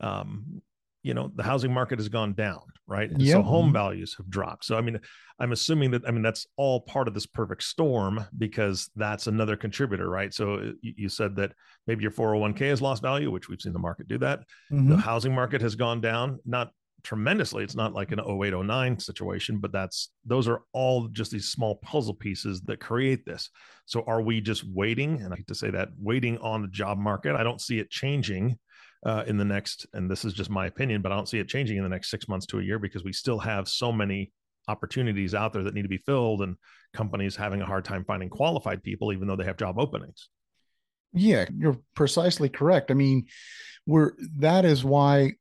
um, 0.00 0.62
you 1.04 1.14
know 1.14 1.30
the 1.36 1.42
housing 1.44 1.72
market 1.72 2.00
has 2.00 2.08
gone 2.08 2.32
down 2.32 2.60
right? 2.86 3.10
Yep. 3.16 3.32
so 3.32 3.42
home 3.42 3.72
values 3.72 4.14
have 4.16 4.28
dropped. 4.28 4.64
So 4.64 4.76
i 4.76 4.80
mean 4.80 4.98
i'm 5.40 5.52
assuming 5.52 5.90
that 5.92 6.06
i 6.06 6.10
mean 6.10 6.22
that's 6.22 6.46
all 6.56 6.80
part 6.80 7.08
of 7.08 7.14
this 7.14 7.26
perfect 7.26 7.62
storm 7.62 8.24
because 8.38 8.90
that's 8.96 9.26
another 9.26 9.56
contributor 9.56 10.08
right? 10.08 10.32
So 10.32 10.54
uh, 10.54 10.72
you, 10.82 11.08
said 11.08 11.36
that 11.36 11.52
maybe 11.86 12.02
your 12.02 12.10
401k 12.10 12.70
has 12.70 12.82
lost 12.82 13.02
value 13.02 13.30
which 13.30 13.48
we've 13.48 13.60
seen 13.60 13.72
the 13.72 13.78
market 13.78 14.08
do 14.08 14.18
that. 14.18 14.40
Mm-hmm. 14.72 14.90
the 14.90 14.96
housing 14.96 15.34
market 15.34 15.60
has 15.60 15.74
gone 15.74 16.00
down 16.00 16.40
not 16.44 16.70
tremendously. 17.02 17.62
It's 17.62 17.74
not 17.74 17.92
like 17.92 18.12
an 18.12 18.20
0809 18.20 18.98
situation 18.98 19.58
but 19.58 19.72
that's 19.72 20.10
those 20.24 20.48
are 20.48 20.62
all 20.72 21.08
just 21.08 21.30
these 21.30 21.48
small 21.48 21.76
puzzle 21.76 22.14
pieces 22.14 22.60
that 22.62 22.80
create 22.80 23.26
this. 23.26 23.50
So 23.86 24.02
are 24.06 24.22
we 24.22 24.40
just 24.40 24.64
waiting 24.64 25.20
and 25.20 25.32
i 25.32 25.36
hate 25.36 25.46
to 25.48 25.54
say 25.54 25.70
that 25.70 25.90
waiting 25.98 26.38
on 26.38 26.62
the 26.62 26.68
job 26.68 26.98
market? 26.98 27.36
I 27.36 27.42
don't 27.42 27.60
see 27.60 27.78
it 27.78 27.90
changing 27.90 28.58
uh, 29.04 29.24
in 29.26 29.36
the 29.36 29.44
next, 29.44 29.86
and 29.92 30.10
this 30.10 30.24
is 30.24 30.32
just 30.32 30.50
my 30.50 30.66
opinion, 30.66 31.02
but 31.02 31.12
I 31.12 31.16
don't 31.16 31.28
see 31.28 31.38
it 31.38 31.48
changing 31.48 31.76
in 31.76 31.82
the 31.82 31.88
next 31.88 32.10
six 32.10 32.28
months 32.28 32.46
to 32.46 32.58
a 32.58 32.62
year 32.62 32.78
because 32.78 33.04
we 33.04 33.12
still 33.12 33.38
have 33.38 33.68
so 33.68 33.92
many 33.92 34.32
opportunities 34.68 35.34
out 35.34 35.52
there 35.52 35.62
that 35.62 35.74
need 35.74 35.82
to 35.82 35.88
be 35.88 35.98
filled 35.98 36.40
and 36.40 36.56
companies 36.94 37.36
having 37.36 37.60
a 37.60 37.66
hard 37.66 37.84
time 37.84 38.04
finding 38.04 38.30
qualified 38.30 38.82
people, 38.82 39.12
even 39.12 39.28
though 39.28 39.36
they 39.36 39.44
have 39.44 39.58
job 39.58 39.78
openings. 39.78 40.30
Yeah, 41.12 41.46
you're 41.56 41.78
precisely 41.94 42.48
correct. 42.48 42.90
I 42.90 42.94
mean, 42.94 43.26
we're 43.86 44.12
that 44.38 44.64
is 44.64 44.84
why 44.84 45.34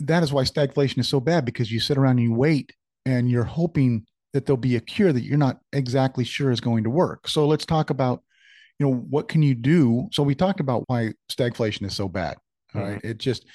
that 0.00 0.22
is 0.22 0.32
why 0.32 0.42
stagflation 0.42 0.98
is 0.98 1.08
so 1.08 1.20
bad 1.20 1.44
because 1.44 1.70
you 1.70 1.78
sit 1.80 1.98
around 1.98 2.18
and 2.18 2.22
you 2.22 2.34
wait 2.34 2.72
and 3.06 3.30
you're 3.30 3.44
hoping 3.44 4.06
that 4.32 4.46
there'll 4.46 4.56
be 4.56 4.76
a 4.76 4.80
cure 4.80 5.12
that 5.12 5.22
you're 5.22 5.38
not 5.38 5.60
exactly 5.72 6.24
sure 6.24 6.50
is 6.50 6.60
going 6.60 6.84
to 6.84 6.90
work. 6.90 7.28
So 7.28 7.46
let's 7.46 7.66
talk 7.66 7.90
about, 7.90 8.22
you 8.78 8.86
know, 8.86 8.94
what 8.94 9.28
can 9.28 9.42
you 9.42 9.54
do? 9.54 10.08
So 10.12 10.22
we 10.22 10.34
talked 10.34 10.60
about 10.60 10.84
why 10.86 11.12
stagflation 11.30 11.84
is 11.84 11.94
so 11.94 12.08
bad. 12.08 12.36
All 12.74 12.82
mm-hmm. 12.82 12.92
right, 12.92 13.04
It 13.04 13.18
just, 13.18 13.46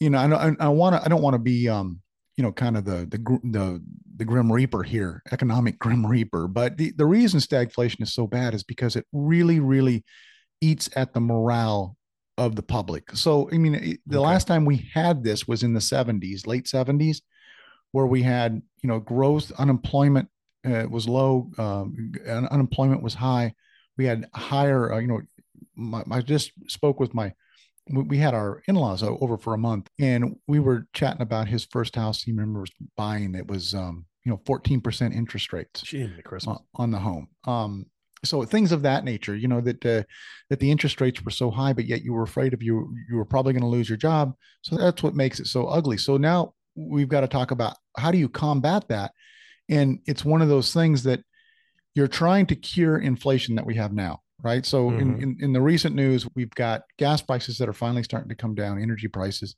you 0.00 0.10
know, 0.10 0.18
I, 0.18 0.52
I 0.58 0.68
want 0.68 0.96
to, 0.96 1.04
I 1.04 1.08
don't 1.08 1.22
want 1.22 1.34
to 1.34 1.38
be, 1.38 1.68
um, 1.68 2.00
you 2.36 2.42
know, 2.42 2.50
kind 2.50 2.76
of 2.76 2.84
the 2.84 3.06
the 3.06 3.18
the 3.44 3.82
the 4.16 4.24
grim 4.24 4.50
reaper 4.50 4.82
here, 4.82 5.22
economic 5.30 5.78
grim 5.78 6.04
reaper. 6.04 6.48
But 6.48 6.76
the 6.76 6.92
the 6.96 7.06
reason 7.06 7.40
stagflation 7.40 8.02
is 8.02 8.12
so 8.12 8.26
bad 8.26 8.54
is 8.54 8.64
because 8.64 8.96
it 8.96 9.06
really, 9.12 9.60
really 9.60 10.04
eats 10.60 10.88
at 10.96 11.14
the 11.14 11.20
morale 11.20 11.96
of 12.38 12.56
the 12.56 12.62
public. 12.62 13.10
So, 13.14 13.48
I 13.52 13.58
mean, 13.58 13.72
the 13.72 13.98
okay. 14.08 14.18
last 14.18 14.46
time 14.46 14.64
we 14.64 14.88
had 14.92 15.22
this 15.22 15.46
was 15.46 15.62
in 15.62 15.72
the 15.72 15.80
70s, 15.80 16.46
late 16.46 16.64
70s, 16.64 17.18
where 17.92 18.06
we 18.06 18.22
had, 18.22 18.60
you 18.82 18.88
know, 18.88 18.98
growth, 18.98 19.52
unemployment 19.52 20.28
uh, 20.66 20.86
was 20.90 21.08
low, 21.08 21.50
um, 21.58 22.12
unemployment 22.26 23.02
was 23.02 23.14
high. 23.14 23.54
We 23.96 24.06
had 24.06 24.26
higher, 24.34 24.92
uh, 24.92 24.98
you 24.98 25.06
know, 25.06 25.20
my, 25.76 26.02
I 26.10 26.20
just 26.20 26.50
spoke 26.68 26.98
with 26.98 27.14
my, 27.14 27.32
we 27.90 28.18
had 28.18 28.34
our 28.34 28.62
in-laws 28.66 29.02
over 29.02 29.36
for 29.36 29.54
a 29.54 29.58
month 29.58 29.88
and 29.98 30.36
we 30.46 30.58
were 30.58 30.86
chatting 30.94 31.22
about 31.22 31.48
his 31.48 31.66
first 31.70 31.96
house. 31.96 32.22
He 32.22 32.32
remembers 32.32 32.70
buying 32.96 33.34
it 33.34 33.46
was 33.46 33.74
um 33.74 34.06
you 34.24 34.30
know 34.30 34.38
14% 34.46 35.14
interest 35.14 35.52
rates 35.52 35.82
on, 36.46 36.58
on 36.76 36.90
the 36.90 36.98
home. 36.98 37.28
Um 37.46 37.86
so 38.24 38.42
things 38.44 38.72
of 38.72 38.82
that 38.82 39.04
nature 39.04 39.36
you 39.36 39.48
know 39.48 39.60
that 39.60 39.84
uh, 39.84 40.02
that 40.48 40.58
the 40.58 40.70
interest 40.70 41.00
rates 41.02 41.22
were 41.22 41.30
so 41.30 41.50
high 41.50 41.74
but 41.74 41.84
yet 41.84 42.02
you 42.02 42.14
were 42.14 42.22
afraid 42.22 42.54
of 42.54 42.62
you 42.62 42.94
you 43.10 43.16
were 43.16 43.24
probably 43.26 43.52
going 43.52 43.62
to 43.62 43.68
lose 43.68 43.88
your 43.88 43.98
job. 43.98 44.34
So 44.62 44.76
that's 44.76 45.02
what 45.02 45.14
makes 45.14 45.40
it 45.40 45.46
so 45.46 45.66
ugly. 45.66 45.98
So 45.98 46.16
now 46.16 46.54
we've 46.74 47.08
got 47.08 47.20
to 47.20 47.28
talk 47.28 47.50
about 47.50 47.76
how 47.96 48.10
do 48.10 48.18
you 48.18 48.28
combat 48.28 48.88
that? 48.88 49.12
And 49.68 50.00
it's 50.06 50.24
one 50.24 50.42
of 50.42 50.48
those 50.48 50.72
things 50.72 51.02
that 51.04 51.22
you're 51.94 52.08
trying 52.08 52.46
to 52.46 52.56
cure 52.56 52.98
inflation 52.98 53.54
that 53.54 53.66
we 53.66 53.76
have 53.76 53.92
now 53.92 54.20
right 54.44 54.64
so 54.66 54.90
mm-hmm. 54.90 55.00
in, 55.00 55.22
in 55.22 55.36
in 55.40 55.52
the 55.52 55.60
recent 55.60 55.96
news 55.96 56.28
we've 56.36 56.50
got 56.50 56.82
gas 56.98 57.22
prices 57.22 57.58
that 57.58 57.68
are 57.68 57.72
finally 57.72 58.02
starting 58.04 58.28
to 58.28 58.36
come 58.36 58.54
down 58.54 58.80
energy 58.80 59.08
prices 59.08 59.56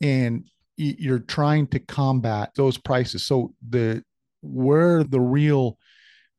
and 0.00 0.48
you're 0.78 1.20
trying 1.20 1.66
to 1.66 1.78
combat 1.78 2.50
those 2.56 2.76
prices 2.76 3.24
so 3.24 3.54
the 3.68 4.02
where 4.42 5.04
the 5.04 5.20
real 5.20 5.78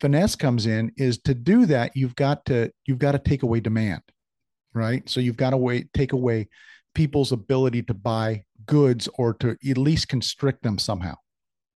finesse 0.02 0.36
comes 0.36 0.66
in 0.66 0.92
is 0.98 1.18
to 1.20 1.34
do 1.34 1.66
that 1.66 1.92
you've 1.96 2.16
got 2.16 2.44
to 2.46 2.70
you've 2.86 3.00
got 3.00 3.14
to 3.14 3.20
take 3.20 3.44
away 3.44 3.60
demand 3.60 4.02
right 4.74 5.08
so 5.10 5.20
you've 5.20 5.38
got 5.38 5.52
to 5.52 5.58
wait 5.58 5.92
take 5.94 6.14
away 6.14 6.48
people's 6.94 7.32
ability 7.32 7.82
to 7.82 7.94
buy 7.94 8.44
goods 8.66 9.08
or 9.16 9.34
to 9.34 9.56
at 9.70 9.78
least 9.78 10.08
constrict 10.08 10.64
them 10.64 10.78
somehow 10.78 11.14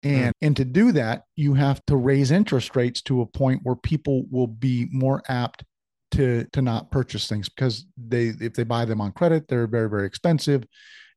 and 0.03 0.33
mm. 0.33 0.37
and 0.41 0.55
to 0.55 0.65
do 0.65 0.91
that 0.91 1.23
you 1.35 1.53
have 1.53 1.83
to 1.85 1.95
raise 1.95 2.31
interest 2.31 2.75
rates 2.75 3.01
to 3.01 3.21
a 3.21 3.25
point 3.25 3.59
where 3.63 3.75
people 3.75 4.23
will 4.29 4.47
be 4.47 4.87
more 4.91 5.21
apt 5.27 5.63
to 6.11 6.45
to 6.53 6.61
not 6.61 6.91
purchase 6.91 7.27
things 7.27 7.49
because 7.49 7.85
they 7.97 8.33
if 8.39 8.53
they 8.53 8.63
buy 8.63 8.85
them 8.85 9.01
on 9.01 9.11
credit 9.11 9.47
they're 9.47 9.67
very 9.67 9.89
very 9.89 10.05
expensive 10.05 10.63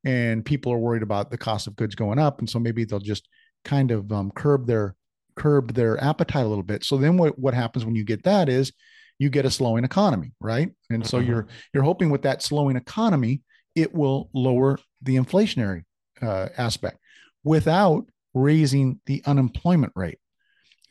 and 0.05 0.45
people 0.45 0.73
are 0.73 0.79
worried 0.79 1.03
about 1.03 1.31
the 1.31 1.39
cost 1.39 1.67
of 1.67 1.77
goods 1.77 1.95
going 1.95 2.19
up 2.19 2.39
and 2.39 2.49
so 2.49 2.59
maybe 2.59 2.85
they'll 2.85 3.01
just 3.01 3.29
kind 3.65 3.91
of 3.91 4.11
um, 4.13 4.31
curb 4.31 4.67
their 4.67 4.95
curb 5.37 5.75
their 5.75 6.03
appetite 6.03 6.45
a 6.45 6.49
little 6.49 6.65
bit. 6.65 6.85
So 6.85 6.97
then 6.97 7.17
what, 7.17 7.39
what 7.39 7.55
happens 7.55 7.85
when 7.85 7.97
you 7.97 8.05
get 8.05 8.23
that 8.25 8.49
is 8.49 8.73
you 9.19 9.31
get 9.31 9.45
a 9.45 9.51
slowing 9.51 9.85
economy, 9.85 10.33
right? 10.41 10.71
And 10.91 11.07
so 11.07 11.19
mm-hmm. 11.19 11.31
you're 11.31 11.47
you're 11.73 11.83
hoping 11.83 12.11
with 12.11 12.23
that 12.23 12.43
slowing 12.43 12.77
economy, 12.77 13.43
it 13.75 13.95
will 13.95 14.31
lower 14.33 14.79
the 15.03 15.17
inflationary 15.17 15.85
uh, 16.23 16.49
aspect 16.57 16.99
without 17.43 18.07
raising 18.33 19.01
the 19.07 19.23
unemployment 19.27 19.93
rate. 19.95 20.19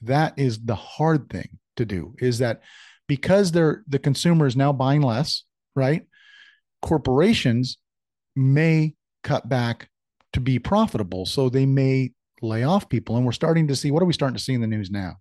That 0.02 0.34
is 0.38 0.60
the 0.60 0.76
hard 0.76 1.30
thing 1.30 1.60
to 1.78 1.86
do. 1.86 2.16
Is 2.20 2.40
that 2.40 2.62
because 3.14 3.52
they're 3.52 3.84
the 3.88 4.00
consumer 4.00 4.48
is 4.48 4.56
now 4.56 4.74
buying 4.74 5.04
less, 5.04 5.44
right? 5.76 6.02
Corporations 6.82 7.78
may 8.36 8.96
cut 9.24 9.48
back 9.48 9.88
to 10.32 10.40
be 10.40 10.58
profitable, 10.58 11.28
so 11.28 11.48
they 11.48 11.68
may 11.68 12.12
lay 12.42 12.64
off 12.64 12.90
people. 12.90 13.16
And 13.16 13.24
we're 13.24 13.32
starting 13.32 13.68
to 13.68 13.76
see 13.76 13.92
what 13.92 14.02
are 14.02 14.08
we 14.08 14.14
starting 14.14 14.36
to 14.36 14.42
see 14.42 14.56
in 14.56 14.62
the 14.62 14.68
news 14.68 14.90
now? 14.90 15.18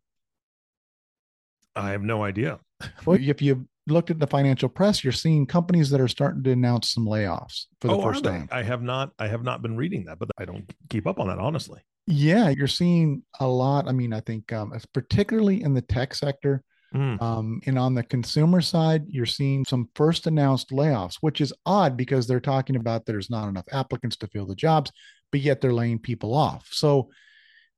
I 1.77 1.91
have 1.91 2.01
no 2.01 2.25
idea. 2.25 2.61
well, 3.05 3.19
if 3.21 3.43
you 3.43 3.69
looked 3.87 4.11
at 4.11 4.19
the 4.19 4.27
financial 4.27 4.71
press, 4.71 5.05
you're 5.05 5.13
seeing 5.13 5.45
companies 5.45 5.91
that 5.91 6.01
are 6.01 6.09
starting 6.09 6.43
to 6.45 6.53
announce 6.53 6.93
some 6.93 7.05
layoffs 7.05 7.67
for 7.83 7.89
the 7.89 7.95
oh, 7.99 8.01
first 8.01 8.25
time. 8.25 8.49
I 8.51 8.63
have 8.63 8.81
not 8.81 9.11
I 9.19 9.29
have 9.29 9.43
not 9.43 9.61
been 9.61 9.77
reading 9.77 10.07
that, 10.07 10.19
but 10.19 10.31
I 10.39 10.47
don't 10.47 10.65
keep 10.89 11.07
up 11.07 11.21
on 11.21 11.29
that 11.29 11.39
honestly. 11.39 11.83
Yeah, 12.07 12.49
you're 12.49 12.69
seeing 12.69 13.23
a 13.39 13.47
lot. 13.47 13.87
I 13.87 13.93
mean, 13.93 14.15
I 14.15 14.21
think 14.21 14.51
um, 14.51 14.73
particularly 14.95 15.63
in 15.63 15.75
the 15.75 15.83
tech 15.83 16.15
sector, 16.15 16.65
Mm. 16.95 17.21
Um, 17.23 17.61
and 17.67 17.79
on 17.79 17.95
the 17.95 18.03
consumer 18.03 18.61
side, 18.61 19.05
you're 19.09 19.27
seeing 19.27 19.65
some 19.65 19.89
first 19.95 20.27
announced 20.27 20.71
layoffs, 20.71 21.17
which 21.21 21.41
is 21.41 21.53
odd 21.65 21.97
because 21.97 22.27
they're 22.27 22.41
talking 22.41 22.77
about 22.77 23.07
there's 23.07 23.31
not 23.31 23.49
enough 23.49 23.67
applicants 23.73 24.17
to 24.19 24.27
fill 24.27 24.47
the 24.47 24.55
jobs, 24.55 24.93
but 25.31 25.41
yet 25.41 25.61
they're 25.61 25.73
laying 25.73 25.99
people 25.99 26.35
off. 26.35 26.69
So 26.71 27.11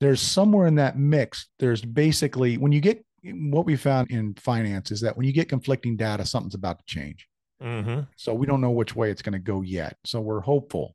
there's 0.01 0.21
somewhere 0.21 0.67
in 0.67 0.75
that 0.77 0.99
mix, 0.99 1.49
there's 1.59 1.83
basically 1.83 2.59
when 2.59 2.73
you 2.73 2.81
get 2.81 3.05
what 3.33 3.65
we 3.65 3.77
found 3.77 4.11
in 4.11 4.35
finance 4.35 4.91
is 4.91 5.01
that 5.01 5.17
when 5.17 5.27
you 5.27 5.33
get 5.33 5.49
conflicting 5.49 5.97
data, 5.97 6.27
something's 6.27 6.55
about 6.55 6.79
to 6.79 6.85
change. 6.87 7.27
Mm-hmm. 7.63 8.01
So 8.17 8.35
we 8.35 8.47
don't 8.47 8.61
know 8.61 8.71
which 8.71 8.95
way 8.95 9.11
it's 9.11 9.23
going 9.23 9.33
to 9.33 9.39
go 9.39 9.63
yet. 9.63 9.97
So 10.05 10.21
we're 10.21 10.41
hopeful. 10.41 10.95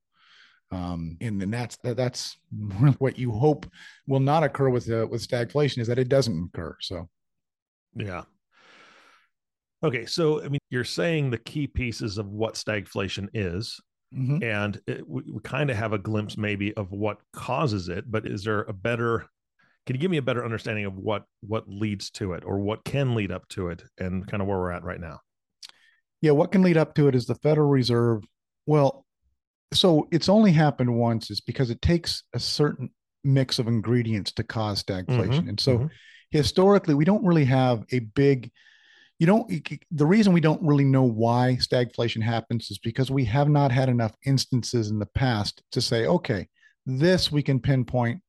Um, 0.72 1.18
and 1.22 1.42
then 1.42 1.50
that's 1.50 1.78
that's 1.82 2.38
what 3.00 3.18
you 3.18 3.32
hope 3.32 3.66
will 4.08 4.20
not 4.20 4.44
occur 4.44 4.70
with 4.70 4.90
uh, 4.92 5.08
with 5.10 5.28
stagflation 5.28 5.80
is 5.80 5.88
that 5.88 5.98
it 5.98 6.10
doesn't 6.10 6.52
occur. 6.54 6.76
So 6.80 7.10
yeah. 7.96 8.24
Okay, 9.84 10.06
so 10.06 10.44
I 10.44 10.50
mean, 10.50 10.60
you're 10.70 10.84
saying 10.84 11.30
the 11.30 11.38
key 11.38 11.68
pieces 11.68 12.18
of 12.18 12.28
what 12.28 12.56
stagflation 12.56 13.30
is, 13.34 13.80
mm-hmm. 14.14 14.44
and 14.44 14.80
it, 14.88 15.08
we, 15.08 15.24
we 15.32 15.40
kind 15.42 15.70
of 15.70 15.78
have 15.78 15.94
a 15.94 15.98
glimpse 15.98 16.38
maybe 16.38 16.74
of 16.74 16.92
what 16.92 17.18
causes 17.32 17.88
it. 17.88 18.10
But 18.10 18.28
is 18.28 18.44
there 18.44 18.62
a 18.64 18.74
better? 18.74 19.26
Can 19.86 19.96
you 19.96 20.02
give 20.02 20.12
me 20.12 20.18
a 20.18 20.22
better 20.22 20.44
understanding 20.44 20.86
of 20.86 20.96
what 20.96 21.24
what 21.42 21.70
leads 21.70 22.10
to 22.12 22.34
it, 22.34 22.44
or 22.46 22.60
what 22.60 22.84
can 22.84 23.16
lead 23.16 23.32
up 23.32 23.48
to 23.50 23.70
it, 23.70 23.84
and 23.98 24.28
kind 24.28 24.42
of 24.42 24.48
where 24.48 24.58
we're 24.58 24.72
at 24.72 24.84
right 24.84 25.00
now? 25.00 25.20
Yeah, 26.22 26.32
what 26.32 26.52
can 26.52 26.62
lead 26.62 26.76
up 26.76 26.94
to 26.96 27.08
it 27.08 27.16
is 27.16 27.26
the 27.26 27.36
Federal 27.36 27.70
Reserve. 27.70 28.24
Well, 28.66 29.06
so 29.74 30.10
it's 30.12 30.28
only 30.28 30.52
happened 30.52 30.94
once, 30.94 31.32
is 31.32 31.40
because 31.40 31.70
it 31.70 31.82
takes 31.82 32.24
a 32.34 32.40
certain 32.40 32.90
mix 33.24 33.60
of 33.60 33.68
ingredients 33.70 34.34
to 34.34 34.44
cause 34.44 34.84
stagflation, 34.84 35.30
mm-hmm. 35.30 35.50
and 35.50 35.60
so. 35.60 35.78
Mm-hmm 35.78 35.88
historically 36.32 36.94
we 36.94 37.06
don't 37.06 37.26
really 37.26 37.46
have 37.46 37.86
a 37.92 38.00
big 38.00 38.52
you 39.20 39.26
don't 39.26 39.52
the 39.92 40.06
reason 40.06 40.32
we 40.32 40.42
don't 40.42 40.62
really 40.62 40.86
know 40.86 41.04
why 41.04 41.58
stagflation 41.60 42.22
happens 42.22 42.72
is 42.72 42.78
because 42.78 43.12
we 43.12 43.26
have 43.26 43.50
not 43.50 43.72
had 43.72 43.90
enough 43.90 44.16
instances 44.26 44.90
in 44.90 45.00
the 45.00 45.06
past 45.08 45.62
to 45.72 45.82
say 45.82 46.06
okay 46.06 46.48
this 46.86 47.32
we 47.32 47.44
can 47.44 47.60
pinpoint 47.60 48.22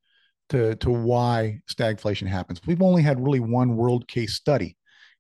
to 0.50 0.74
to 0.76 0.90
why 0.90 1.60
stagflation 1.70 2.26
happens. 2.26 2.60
We've 2.66 2.82
only 2.82 3.02
had 3.02 3.22
really 3.22 3.40
one 3.40 3.76
world 3.76 4.06
case 4.08 4.34
study 4.34 4.76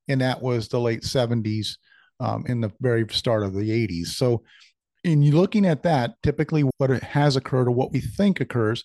and 0.08 0.20
that 0.20 0.42
was 0.42 0.68
the 0.68 0.80
late 0.80 1.02
70s 1.02 1.76
um, 2.18 2.44
in 2.48 2.60
the 2.60 2.72
very 2.80 3.06
start 3.10 3.42
of 3.42 3.54
the 3.54 3.70
80s 3.70 4.08
so 4.08 4.42
in 5.04 5.30
looking 5.30 5.64
at 5.64 5.82
that 5.84 6.14
typically 6.22 6.62
what 6.76 6.90
has 7.02 7.36
occurred 7.36 7.68
or 7.68 7.70
what 7.70 7.92
we 7.92 8.00
think 8.00 8.40
occurs 8.40 8.84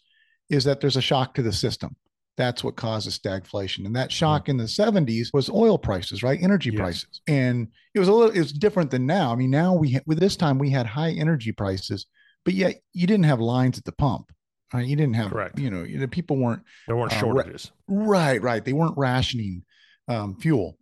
is 0.49 0.63
that 0.63 0.79
there's 0.79 0.95
a 0.95 1.01
shock 1.01 1.33
to 1.33 1.41
the 1.41 1.51
system 1.51 1.95
that's 2.37 2.63
what 2.63 2.75
causes 2.75 3.17
stagflation. 3.17 3.85
And 3.85 3.95
that 3.95 4.11
shock 4.11 4.49
in 4.49 4.57
the 4.57 4.65
70s 4.65 5.27
was 5.33 5.49
oil 5.49 5.77
prices, 5.77 6.21
right? 6.23 6.41
Energy 6.41 6.71
yes. 6.71 6.79
prices. 6.79 7.21
And 7.27 7.67
it 7.93 7.99
was 7.99 8.07
a 8.07 8.13
little, 8.13 8.37
it's 8.37 8.51
different 8.51 8.91
than 8.91 9.05
now. 9.05 9.31
I 9.31 9.35
mean, 9.35 9.51
now 9.51 9.73
we, 9.73 9.99
with 10.05 10.19
this 10.19 10.35
time, 10.35 10.57
we 10.57 10.69
had 10.69 10.85
high 10.85 11.11
energy 11.11 11.51
prices, 11.51 12.05
but 12.43 12.53
yet 12.53 12.81
you 12.93 13.07
didn't 13.07 13.25
have 13.25 13.39
lines 13.39 13.77
at 13.77 13.85
the 13.85 13.93
pump. 13.93 14.31
Right? 14.73 14.85
You 14.85 14.95
didn't 14.95 15.15
have, 15.15 15.31
Correct. 15.31 15.59
you 15.59 15.69
know, 15.69 16.07
people 16.07 16.37
weren't, 16.37 16.63
there 16.87 16.97
weren't 16.97 17.13
uh, 17.13 17.19
shortages. 17.19 17.71
right, 17.87 18.41
right. 18.41 18.65
They 18.65 18.73
weren't 18.73 18.97
rationing 18.97 19.63
um, 20.07 20.35
fuel. 20.35 20.77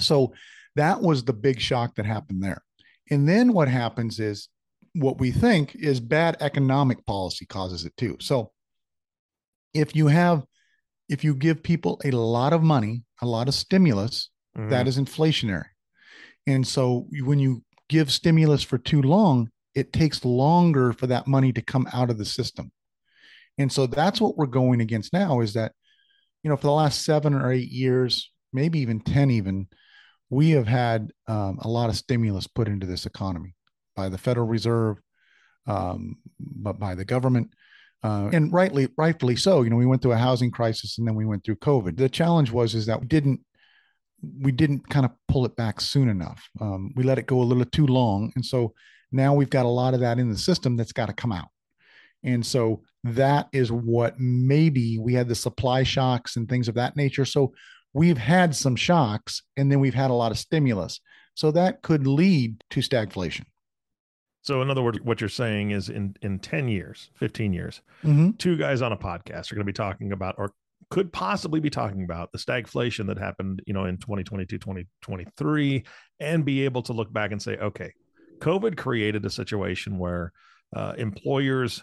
So 0.00 0.34
that 0.76 1.00
was 1.00 1.24
the 1.24 1.32
big 1.32 1.60
shock 1.60 1.94
that 1.94 2.06
happened 2.06 2.42
there. 2.42 2.62
And 3.10 3.28
then 3.28 3.52
what 3.52 3.68
happens 3.68 4.18
is 4.20 4.48
what 4.94 5.18
we 5.18 5.30
think 5.30 5.74
is 5.74 6.00
bad 6.00 6.36
economic 6.40 7.04
policy 7.06 7.46
causes 7.46 7.84
it 7.84 7.96
too. 7.96 8.16
So 8.20 8.52
if 9.74 9.94
you 9.96 10.06
have 10.08 10.44
if 11.08 11.24
you 11.24 11.34
give 11.34 11.62
people 11.62 12.00
a 12.04 12.10
lot 12.10 12.52
of 12.52 12.62
money 12.62 13.04
a 13.20 13.26
lot 13.26 13.48
of 13.48 13.54
stimulus 13.54 14.30
mm-hmm. 14.56 14.68
that 14.70 14.86
is 14.86 14.98
inflationary. 14.98 15.66
And 16.46 16.66
so 16.66 17.06
when 17.20 17.38
you 17.38 17.62
give 17.88 18.10
stimulus 18.10 18.62
for 18.62 18.78
too 18.78 19.02
long 19.02 19.50
it 19.74 19.92
takes 19.92 20.24
longer 20.24 20.92
for 20.92 21.06
that 21.06 21.26
money 21.26 21.52
to 21.52 21.62
come 21.62 21.88
out 21.94 22.10
of 22.10 22.18
the 22.18 22.24
system. 22.26 22.70
And 23.56 23.72
so 23.72 23.86
that's 23.86 24.20
what 24.20 24.36
we're 24.36 24.46
going 24.46 24.80
against 24.80 25.12
now 25.12 25.40
is 25.40 25.54
that 25.54 25.72
you 26.42 26.50
know 26.50 26.56
for 26.56 26.66
the 26.66 26.72
last 26.72 27.04
seven 27.04 27.34
or 27.34 27.52
eight 27.52 27.70
years 27.70 28.30
maybe 28.52 28.80
even 28.80 29.00
10 29.00 29.30
even 29.30 29.68
we 30.30 30.50
have 30.50 30.66
had 30.66 31.10
um, 31.28 31.58
a 31.62 31.68
lot 31.68 31.90
of 31.90 31.96
stimulus 31.96 32.46
put 32.46 32.68
into 32.68 32.86
this 32.86 33.06
economy 33.06 33.54
by 33.94 34.08
the 34.08 34.18
federal 34.18 34.46
reserve 34.46 34.98
um, 35.66 36.16
but 36.40 36.78
by 36.78 36.94
the 36.94 37.04
government 37.04 37.50
Uh, 38.02 38.28
and 38.32 38.52
rightly, 38.52 38.88
rightfully 38.96 39.36
so. 39.36 39.62
You 39.62 39.70
know, 39.70 39.76
we 39.76 39.86
went 39.86 40.02
through 40.02 40.12
a 40.12 40.18
housing 40.18 40.50
crisis 40.50 40.98
and 40.98 41.06
then 41.06 41.14
we 41.14 41.24
went 41.24 41.44
through 41.44 41.56
COVID. 41.56 41.96
The 41.96 42.08
challenge 42.08 42.50
was 42.50 42.74
is 42.74 42.86
that 42.86 43.00
we 43.00 43.06
didn't 43.06 43.40
we 44.40 44.52
didn't 44.52 44.88
kind 44.88 45.04
of 45.04 45.10
pull 45.26 45.44
it 45.44 45.56
back 45.56 45.80
soon 45.80 46.08
enough. 46.08 46.48
Um, 46.60 46.92
we 46.94 47.02
let 47.02 47.18
it 47.18 47.26
go 47.26 47.40
a 47.40 47.42
little 47.42 47.64
too 47.64 47.86
long, 47.86 48.32
and 48.36 48.44
so 48.44 48.72
now 49.10 49.34
we've 49.34 49.50
got 49.50 49.66
a 49.66 49.68
lot 49.68 49.94
of 49.94 50.00
that 50.00 50.18
in 50.18 50.30
the 50.30 50.38
system 50.38 50.76
that's 50.76 50.92
got 50.92 51.06
to 51.06 51.12
come 51.12 51.32
out. 51.32 51.48
And 52.22 52.44
so 52.46 52.82
that 53.04 53.48
is 53.52 53.72
what 53.72 54.18
maybe 54.18 54.98
we 54.98 55.14
had 55.14 55.28
the 55.28 55.34
supply 55.34 55.82
shocks 55.82 56.36
and 56.36 56.48
things 56.48 56.68
of 56.68 56.76
that 56.76 56.96
nature. 56.96 57.24
So 57.24 57.52
we've 57.92 58.18
had 58.18 58.54
some 58.54 58.76
shocks, 58.76 59.42
and 59.56 59.70
then 59.70 59.80
we've 59.80 59.94
had 59.94 60.10
a 60.10 60.14
lot 60.14 60.30
of 60.30 60.38
stimulus. 60.38 61.00
So 61.34 61.50
that 61.52 61.82
could 61.82 62.06
lead 62.06 62.62
to 62.70 62.80
stagflation. 62.80 63.44
So, 64.42 64.60
in 64.60 64.70
other 64.70 64.82
words, 64.82 64.98
what 65.02 65.20
you're 65.20 65.30
saying 65.30 65.70
is 65.70 65.88
in 65.88 66.16
in 66.22 66.38
10 66.38 66.68
years, 66.68 67.10
15 67.14 67.52
years, 67.52 67.80
mm-hmm. 68.04 68.32
two 68.32 68.56
guys 68.56 68.82
on 68.82 68.92
a 68.92 68.96
podcast 68.96 69.50
are 69.50 69.54
going 69.54 69.66
to 69.66 69.72
be 69.72 69.72
talking 69.72 70.12
about, 70.12 70.34
or 70.36 70.52
could 70.90 71.12
possibly 71.12 71.60
be 71.60 71.70
talking 71.70 72.04
about 72.04 72.30
the 72.32 72.38
stagflation 72.38 73.06
that 73.06 73.18
happened, 73.18 73.62
you 73.66 73.72
know, 73.72 73.86
in 73.86 73.96
2022, 73.96 74.58
2023, 74.58 75.84
and 76.20 76.44
be 76.44 76.64
able 76.64 76.82
to 76.82 76.92
look 76.92 77.12
back 77.12 77.32
and 77.32 77.40
say, 77.40 77.56
okay, 77.56 77.92
COVID 78.40 78.76
created 78.76 79.24
a 79.24 79.30
situation 79.30 79.96
where 79.96 80.32
uh, 80.74 80.94
employers 80.98 81.82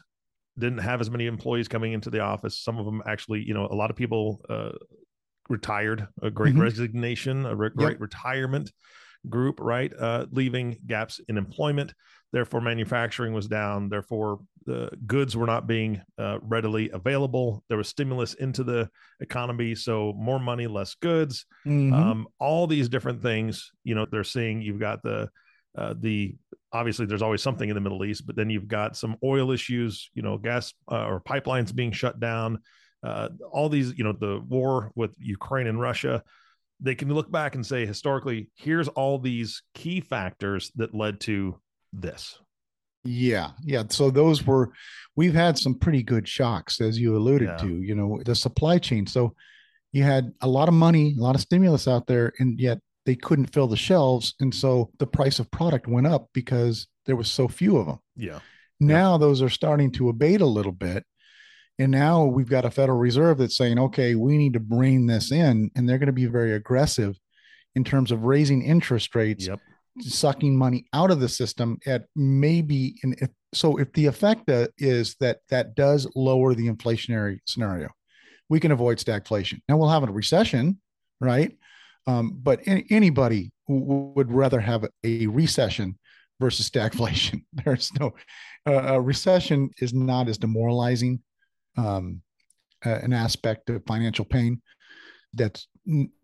didn't 0.58 0.80
have 0.80 1.00
as 1.00 1.10
many 1.10 1.26
employees 1.26 1.68
coming 1.68 1.94
into 1.94 2.10
the 2.10 2.20
office. 2.20 2.60
Some 2.60 2.78
of 2.78 2.86
them 2.86 3.02
actually, 3.06 3.42
you 3.42 3.54
know, 3.54 3.66
a 3.66 3.74
lot 3.74 3.90
of 3.90 3.96
people 3.96 4.42
uh, 4.50 4.72
retired, 5.48 6.08
a 6.22 6.30
great 6.30 6.54
mm-hmm. 6.54 6.64
resignation, 6.64 7.46
a 7.46 7.56
re- 7.56 7.72
great 7.76 8.00
retirement 8.00 8.72
group, 9.28 9.60
right? 9.60 9.92
Uh, 9.98 10.26
leaving 10.32 10.78
gaps 10.86 11.20
in 11.28 11.38
employment. 11.38 11.94
Therefore, 12.32 12.62
manufacturing 12.62 13.34
was 13.34 13.48
down. 13.48 13.90
Therefore, 13.90 14.40
the 14.66 14.90
goods 15.08 15.36
were 15.36 15.48
not 15.48 15.66
being 15.68 16.02
uh, 16.18 16.38
readily 16.42 16.90
available. 16.92 17.64
There 17.70 17.78
was 17.78 17.88
stimulus 17.88 18.36
into 18.36 18.64
the 18.64 18.90
economy, 19.20 19.74
so 19.74 20.14
more 20.16 20.40
money, 20.40 20.68
less 20.68 20.94
goods. 20.96 21.46
Mm-hmm. 21.66 21.94
Um, 21.94 22.28
all 22.40 22.68
these 22.68 22.88
different 22.88 23.24
things, 23.24 23.72
you 23.84 23.96
know, 23.96 24.06
they're 24.12 24.24
seeing. 24.24 24.62
You've 24.62 24.80
got 24.80 25.02
the 25.02 25.30
uh, 25.76 25.96
the 26.00 26.36
obviously 26.72 27.08
there's 27.08 27.24
always 27.24 27.42
something 27.42 27.68
in 27.68 27.76
the 27.76 27.82
Middle 27.82 28.06
East, 28.06 28.28
but 28.28 28.36
then 28.36 28.50
you've 28.50 28.68
got 28.68 28.96
some 28.96 29.16
oil 29.24 29.52
issues, 29.52 30.12
you 30.14 30.22
know, 30.22 30.38
gas 30.38 30.74
uh, 30.92 31.06
or 31.06 31.22
pipelines 31.22 31.74
being 31.74 31.92
shut 31.92 32.20
down. 32.20 32.60
Uh, 33.02 33.30
all 33.52 33.70
these, 33.70 33.98
you 33.98 34.04
know, 34.04 34.12
the 34.14 34.44
war 34.48 34.92
with 34.96 35.16
Ukraine 35.18 35.68
and 35.68 35.80
Russia 35.80 36.24
they 36.82 36.96
can 36.96 37.14
look 37.14 37.30
back 37.30 37.56
and 37.56 37.66
say 37.66 37.86
historically 37.86 38.50
here's 38.56 38.88
all 38.88 39.20
these 39.20 39.64
key 39.74 40.00
factors 40.00 40.72
that 40.76 40.96
led 40.96 41.20
to 41.20 41.60
this 41.94 42.38
yeah 43.04 43.52
yeah 43.64 43.84
so 43.90 44.10
those 44.12 44.46
were 44.46 44.72
we've 45.16 45.34
had 45.34 45.58
some 45.58 45.74
pretty 45.74 46.04
good 46.04 46.28
shocks 46.28 46.82
as 46.82 47.00
you 47.00 47.16
alluded 47.16 47.48
yeah. 47.48 47.58
to 47.58 47.82
you 47.82 47.96
know 47.96 48.20
the 48.26 48.36
supply 48.36 48.78
chain 48.78 49.08
so 49.08 49.34
you 49.92 50.04
had 50.04 50.32
a 50.42 50.48
lot 50.48 50.68
of 50.68 50.74
money 50.74 51.16
a 51.18 51.22
lot 51.22 51.36
of 51.36 51.42
stimulus 51.42 51.88
out 51.88 52.06
there 52.08 52.34
and 52.40 52.60
yet 52.60 52.80
they 53.06 53.16
couldn't 53.16 53.54
fill 53.54 53.68
the 53.68 53.78
shelves 53.78 54.36
and 54.42 54.54
so 54.54 54.90
the 55.00 55.08
price 55.08 55.40
of 55.40 55.50
product 55.52 55.88
went 55.88 56.06
up 56.06 56.28
because 56.34 56.88
there 57.06 57.16
was 57.16 57.32
so 57.32 57.48
few 57.48 57.78
of 57.78 57.86
them 57.86 58.00
yeah 58.18 58.40
now 58.80 59.14
yeah. 59.14 59.18
those 59.18 59.42
are 59.42 59.50
starting 59.50 59.92
to 59.92 60.10
abate 60.10 60.42
a 60.42 60.46
little 60.46 60.74
bit 60.74 61.04
and 61.80 61.94
now 61.94 62.26
we've 62.26 62.50
got 62.50 62.66
a 62.66 62.72
Federal 62.72 62.98
Reserve 62.98 63.38
that's 63.38 63.56
saying, 63.56 63.80
okay, 63.80 64.14
we 64.14 64.38
need 64.38 64.52
to 64.54 64.60
bring 64.60 65.08
this 65.08 65.32
in. 65.32 65.72
And 65.76 65.88
they're 65.88 65.98
going 65.98 66.08
to 66.08 66.14
be 66.14 66.26
very 66.26 66.54
aggressive 66.54 67.18
in 67.74 67.86
terms 67.86 68.12
of 68.12 68.24
raising 68.24 68.64
interest 68.64 69.16
rates, 69.16 69.48
yep. 69.48 69.60
Sucking 70.02 70.56
money 70.56 70.86
out 70.94 71.12
of 71.12 71.20
the 71.20 71.30
system 71.30 71.78
at 71.86 72.06
maybe. 72.16 72.96
In, 73.04 73.16
if, 73.20 73.30
so 73.54 73.78
if 73.78 73.92
the 73.94 74.06
effect 74.06 74.50
is 74.78 75.16
that 75.20 75.40
that 75.50 75.76
does 75.76 76.08
lower 76.16 76.54
the 76.54 76.68
inflationary 76.68 77.40
scenario, 77.46 77.90
we 78.50 78.60
can 78.60 78.72
avoid 78.72 78.98
stagflation. 78.98 79.62
Now 79.68 79.78
we'll 79.78 79.90
have 79.90 80.04
a 80.04 80.12
recession, 80.12 80.80
right? 81.20 81.58
Um, 82.08 82.38
but 82.42 82.62
any, 82.66 82.86
anybody 82.90 83.52
would 83.68 84.32
rather 84.32 84.60
have 84.60 84.86
a 85.04 85.28
recession 85.28 85.98
versus 86.40 86.70
stagflation. 86.70 87.44
There's 87.54 87.92
no 88.00 88.14
uh, 88.68 88.94
a 88.96 89.02
recession 89.02 89.70
is 89.80 89.94
not 89.94 90.28
as 90.28 90.38
demoralizing 90.38 91.22
um, 91.78 92.22
an 92.84 93.14
aspect 93.14 93.70
of 93.70 93.84
financial 93.86 94.26
pain 94.26 94.62
that's 95.34 95.68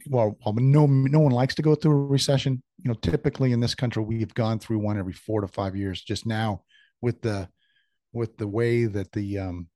well, 0.08 0.38
well 0.43 0.54
no 0.56 0.86
no 0.86 1.19
one 1.19 1.32
likes 1.32 1.56
to 1.56 1.62
go 1.62 1.75
through 1.75 1.91
a 1.91 2.08
recession 2.08 2.62
you 2.86 2.91
know 2.91 2.98
typically 3.02 3.52
in 3.52 3.60
this 3.60 3.76
country 3.76 4.04
we've 4.04 4.34
gone 4.36 4.60
through 4.60 4.78
one 4.78 4.98
every 4.98 5.12
four 5.12 5.41
to 5.41 5.48
five 5.48 5.76
years 5.76 6.02
just 6.02 6.26
now 6.26 6.62
with 7.02 7.19
the 7.21 7.50
with 8.13 8.38
the 8.38 8.48
way 8.48 8.86
that 8.86 9.12
the 9.12 9.39
um, 9.39 9.67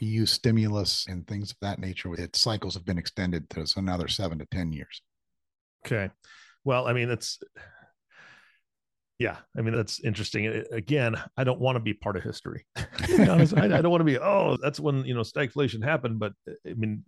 we 0.00 0.08
use 0.08 0.32
stimulus 0.32 1.06
and 1.06 1.26
things 1.28 1.50
of 1.50 1.58
that 1.60 1.78
nature 1.78 2.12
its 2.14 2.40
cycles 2.40 2.74
have 2.74 2.86
been 2.86 2.98
extended 2.98 3.48
to 3.50 3.64
another 3.76 4.08
seven 4.08 4.38
to 4.38 4.46
ten 4.46 4.72
years 4.72 5.02
okay 5.86 6.10
well 6.64 6.88
i 6.88 6.92
mean 6.92 7.10
it's 7.10 7.38
yeah, 9.18 9.36
I 9.56 9.62
mean 9.62 9.74
that's 9.74 10.00
interesting. 10.04 10.62
Again, 10.72 11.16
I 11.38 11.44
don't 11.44 11.58
want 11.58 11.76
to 11.76 11.80
be 11.80 11.94
part 11.94 12.18
of 12.18 12.22
history. 12.22 12.66
I, 12.76 13.46
I, 13.56 13.66
don't 13.80 13.90
want 13.90 14.02
to 14.02 14.04
be. 14.04 14.18
Oh, 14.18 14.58
that's 14.62 14.78
when 14.78 15.06
you 15.06 15.14
know 15.14 15.22
stagflation 15.22 15.82
happened. 15.82 16.18
But 16.18 16.34
I 16.46 16.74
mean, 16.74 17.02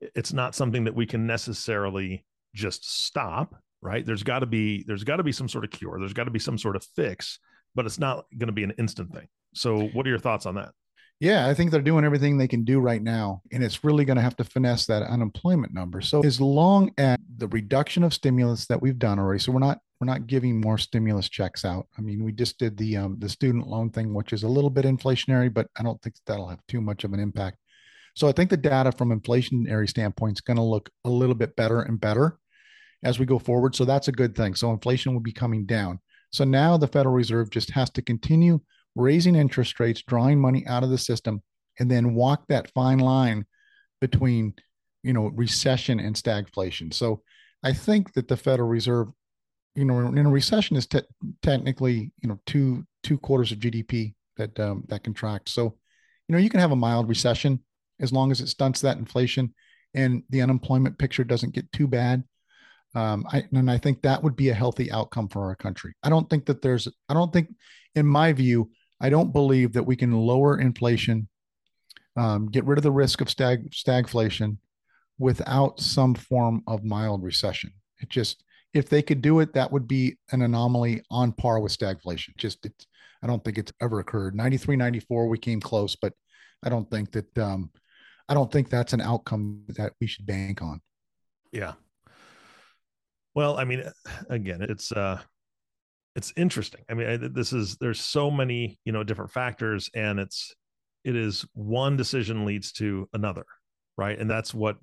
it's 0.00 0.32
not 0.32 0.54
something 0.54 0.84
that 0.84 0.94
we 0.94 1.04
can 1.04 1.26
necessarily 1.26 2.24
just 2.54 2.88
stop. 3.04 3.56
Right? 3.82 4.06
There's 4.06 4.22
got 4.22 4.38
to 4.38 4.46
be 4.46 4.84
there's 4.86 5.04
got 5.04 5.16
to 5.16 5.22
be 5.22 5.32
some 5.32 5.48
sort 5.48 5.64
of 5.64 5.70
cure. 5.70 5.98
There's 5.98 6.12
got 6.12 6.24
to 6.24 6.30
be 6.30 6.38
some 6.38 6.56
sort 6.56 6.76
of 6.76 6.84
fix. 6.96 7.38
But 7.74 7.86
it's 7.86 7.98
not 7.98 8.26
going 8.36 8.48
to 8.48 8.52
be 8.52 8.64
an 8.64 8.74
instant 8.78 9.12
thing. 9.14 9.28
So, 9.54 9.88
what 9.88 10.06
are 10.06 10.10
your 10.10 10.18
thoughts 10.18 10.46
on 10.46 10.56
that? 10.56 10.72
Yeah, 11.20 11.46
I 11.46 11.54
think 11.54 11.70
they're 11.70 11.80
doing 11.80 12.04
everything 12.04 12.36
they 12.36 12.48
can 12.48 12.64
do 12.64 12.80
right 12.80 13.02
now. 13.02 13.42
And 13.52 13.62
it's 13.62 13.84
really 13.84 14.04
going 14.04 14.16
to 14.16 14.22
have 14.22 14.36
to 14.36 14.44
finesse 14.44 14.86
that 14.86 15.02
unemployment 15.02 15.72
number. 15.72 16.00
So, 16.00 16.24
as 16.24 16.40
long 16.40 16.92
as 16.98 17.16
the 17.36 17.48
reduction 17.48 18.02
of 18.02 18.12
stimulus 18.12 18.66
that 18.66 18.82
we've 18.82 18.98
done 18.98 19.18
already, 19.18 19.38
so 19.38 19.52
we're 19.52 19.60
not 19.60 19.78
we're 20.00 20.06
not 20.06 20.26
giving 20.26 20.60
more 20.60 20.78
stimulus 20.78 21.28
checks 21.28 21.64
out. 21.64 21.86
I 21.96 22.00
mean, 22.00 22.24
we 22.24 22.32
just 22.32 22.58
did 22.58 22.76
the 22.76 22.96
um, 22.96 23.16
the 23.20 23.28
student 23.28 23.68
loan 23.68 23.90
thing, 23.90 24.12
which 24.12 24.32
is 24.32 24.42
a 24.42 24.48
little 24.48 24.70
bit 24.70 24.84
inflationary, 24.84 25.52
but 25.52 25.68
I 25.78 25.82
don't 25.82 26.00
think 26.02 26.16
that'll 26.26 26.48
have 26.48 26.66
too 26.66 26.80
much 26.80 27.04
of 27.04 27.12
an 27.12 27.20
impact. 27.20 27.58
So 28.14 28.28
I 28.28 28.32
think 28.32 28.50
the 28.50 28.56
data 28.56 28.92
from 28.92 29.18
inflationary 29.18 29.88
standpoint 29.88 30.38
is 30.38 30.40
going 30.42 30.58
to 30.58 30.62
look 30.62 30.90
a 31.04 31.10
little 31.10 31.34
bit 31.34 31.56
better 31.56 31.80
and 31.80 32.00
better 32.00 32.38
as 33.02 33.18
we 33.18 33.26
go 33.26 33.38
forward. 33.38 33.74
So 33.74 33.84
that's 33.84 34.08
a 34.08 34.12
good 34.12 34.34
thing. 34.34 34.54
So 34.54 34.70
inflation 34.70 35.12
will 35.12 35.20
be 35.20 35.32
coming 35.32 35.66
down. 35.66 36.00
So 36.30 36.44
now 36.44 36.76
the 36.76 36.88
Federal 36.88 37.14
Reserve 37.14 37.50
just 37.50 37.70
has 37.70 37.90
to 37.90 38.02
continue 38.02 38.60
raising 38.94 39.34
interest 39.34 39.80
rates, 39.80 40.02
drawing 40.02 40.40
money 40.40 40.66
out 40.66 40.82
of 40.82 40.90
the 40.90 40.98
system, 40.98 41.42
and 41.78 41.90
then 41.90 42.14
walk 42.14 42.44
that 42.48 42.70
fine 42.72 42.98
line 42.98 43.46
between, 44.00 44.54
you 45.02 45.12
know, 45.12 45.28
recession 45.34 46.00
and 46.00 46.14
stagflation. 46.14 46.92
So 46.92 47.22
I 47.62 47.72
think 47.72 48.12
that 48.14 48.28
the 48.28 48.36
Federal 48.36 48.68
Reserve 48.68 49.08
you 49.74 49.84
know, 49.84 50.00
in 50.00 50.26
a 50.26 50.30
recession 50.30 50.76
is 50.76 50.86
te- 50.86 51.00
technically, 51.42 52.12
you 52.20 52.28
know, 52.28 52.38
two 52.46 52.86
two 53.02 53.18
quarters 53.18 53.52
of 53.52 53.58
GDP 53.58 54.14
that 54.36 54.58
um, 54.60 54.84
that 54.88 55.04
contract. 55.04 55.48
So, 55.48 55.76
you 56.28 56.32
know, 56.34 56.38
you 56.38 56.50
can 56.50 56.60
have 56.60 56.72
a 56.72 56.76
mild 56.76 57.08
recession 57.08 57.60
as 58.00 58.12
long 58.12 58.30
as 58.30 58.40
it 58.40 58.48
stunts 58.48 58.80
that 58.80 58.98
inflation 58.98 59.54
and 59.94 60.22
the 60.30 60.42
unemployment 60.42 60.98
picture 60.98 61.24
doesn't 61.24 61.54
get 61.54 61.70
too 61.72 61.86
bad. 61.86 62.24
Um, 62.94 63.24
I, 63.32 63.44
and 63.52 63.70
I 63.70 63.78
think 63.78 64.02
that 64.02 64.22
would 64.22 64.36
be 64.36 64.50
a 64.50 64.54
healthy 64.54 64.90
outcome 64.90 65.28
for 65.28 65.44
our 65.44 65.56
country. 65.56 65.94
I 66.02 66.10
don't 66.10 66.28
think 66.28 66.44
that 66.46 66.60
there's, 66.60 66.88
I 67.08 67.14
don't 67.14 67.32
think, 67.32 67.48
in 67.94 68.06
my 68.06 68.32
view, 68.32 68.70
I 69.00 69.08
don't 69.08 69.32
believe 69.32 69.72
that 69.72 69.82
we 69.82 69.96
can 69.96 70.12
lower 70.12 70.60
inflation, 70.60 71.28
um, 72.16 72.46
get 72.46 72.64
rid 72.64 72.78
of 72.78 72.84
the 72.84 72.92
risk 72.92 73.20
of 73.20 73.30
stag 73.30 73.70
stagflation 73.70 74.58
without 75.18 75.80
some 75.80 76.14
form 76.14 76.62
of 76.66 76.84
mild 76.84 77.22
recession. 77.22 77.72
It 78.00 78.08
just, 78.08 78.44
if 78.74 78.88
they 78.88 79.02
could 79.02 79.22
do 79.22 79.40
it, 79.40 79.54
that 79.54 79.70
would 79.72 79.86
be 79.88 80.16
an 80.30 80.42
anomaly 80.42 81.02
on 81.10 81.32
par 81.32 81.60
with 81.60 81.76
stagflation. 81.76 82.36
Just, 82.36 82.66
it, 82.66 82.86
I 83.22 83.26
don't 83.26 83.42
think 83.44 83.58
it's 83.58 83.72
ever 83.80 84.00
occurred. 84.00 84.34
93, 84.34 84.76
94, 84.76 85.28
we 85.28 85.38
came 85.38 85.60
close, 85.60 85.96
but 85.96 86.12
I 86.62 86.68
don't 86.68 86.90
think 86.90 87.12
that, 87.12 87.38
um, 87.38 87.70
I 88.28 88.34
don't 88.34 88.50
think 88.50 88.68
that's 88.68 88.92
an 88.92 89.00
outcome 89.00 89.64
that 89.68 89.92
we 90.00 90.06
should 90.06 90.26
bank 90.26 90.62
on. 90.62 90.80
Yeah. 91.52 91.74
Well, 93.34 93.58
I 93.58 93.64
mean, 93.64 93.84
again, 94.28 94.62
it's, 94.62 94.92
uh, 94.92 95.20
it's 96.14 96.32
interesting. 96.36 96.82
I 96.90 96.94
mean, 96.94 97.32
this 97.32 97.52
is, 97.52 97.76
there's 97.78 98.00
so 98.00 98.30
many, 98.30 98.78
you 98.84 98.92
know, 98.92 99.02
different 99.02 99.32
factors 99.32 99.90
and 99.94 100.20
it's, 100.20 100.54
it 101.04 101.16
is 101.16 101.44
one 101.54 101.96
decision 101.96 102.44
leads 102.44 102.72
to 102.72 103.08
another. 103.12 103.44
Right. 103.96 104.18
And 104.18 104.30
that's 104.30 104.54
what, 104.54 104.76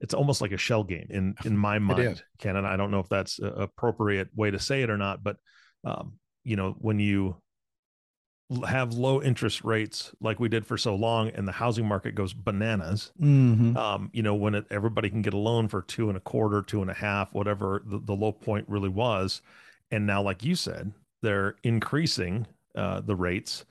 it's 0.00 0.14
almost 0.14 0.40
like 0.40 0.52
a 0.52 0.56
shell 0.56 0.84
game 0.84 1.06
in 1.10 1.34
in 1.44 1.56
my 1.56 1.78
mind 1.78 2.22
ken 2.38 2.54
and 2.54 2.66
i 2.66 2.76
don't 2.76 2.90
know 2.90 3.00
if 3.00 3.08
that's 3.08 3.38
an 3.40 3.52
appropriate 3.56 4.28
way 4.34 4.50
to 4.50 4.58
say 4.58 4.82
it 4.82 4.90
or 4.90 4.96
not 4.96 5.22
but 5.22 5.36
um, 5.84 6.14
you 6.44 6.56
know 6.56 6.74
when 6.78 6.98
you 6.98 7.36
have 8.66 8.94
low 8.94 9.20
interest 9.20 9.62
rates 9.62 10.12
like 10.20 10.40
we 10.40 10.48
did 10.48 10.66
for 10.66 10.78
so 10.78 10.94
long 10.94 11.28
and 11.30 11.46
the 11.46 11.52
housing 11.52 11.86
market 11.86 12.14
goes 12.14 12.32
bananas 12.32 13.12
mm-hmm. 13.20 13.76
um, 13.76 14.08
you 14.14 14.22
know 14.22 14.34
when 14.34 14.54
it, 14.54 14.64
everybody 14.70 15.10
can 15.10 15.20
get 15.20 15.34
a 15.34 15.38
loan 15.38 15.68
for 15.68 15.82
two 15.82 16.08
and 16.08 16.16
a 16.16 16.20
quarter 16.20 16.62
two 16.62 16.80
and 16.80 16.90
a 16.90 16.94
half 16.94 17.32
whatever 17.34 17.82
the, 17.84 17.98
the 17.98 18.14
low 18.14 18.32
point 18.32 18.64
really 18.66 18.88
was 18.88 19.42
and 19.90 20.06
now 20.06 20.22
like 20.22 20.42
you 20.42 20.54
said 20.54 20.92
they're 21.20 21.56
increasing 21.62 22.46
uh, 22.74 23.00
the 23.00 23.14
rates 23.14 23.66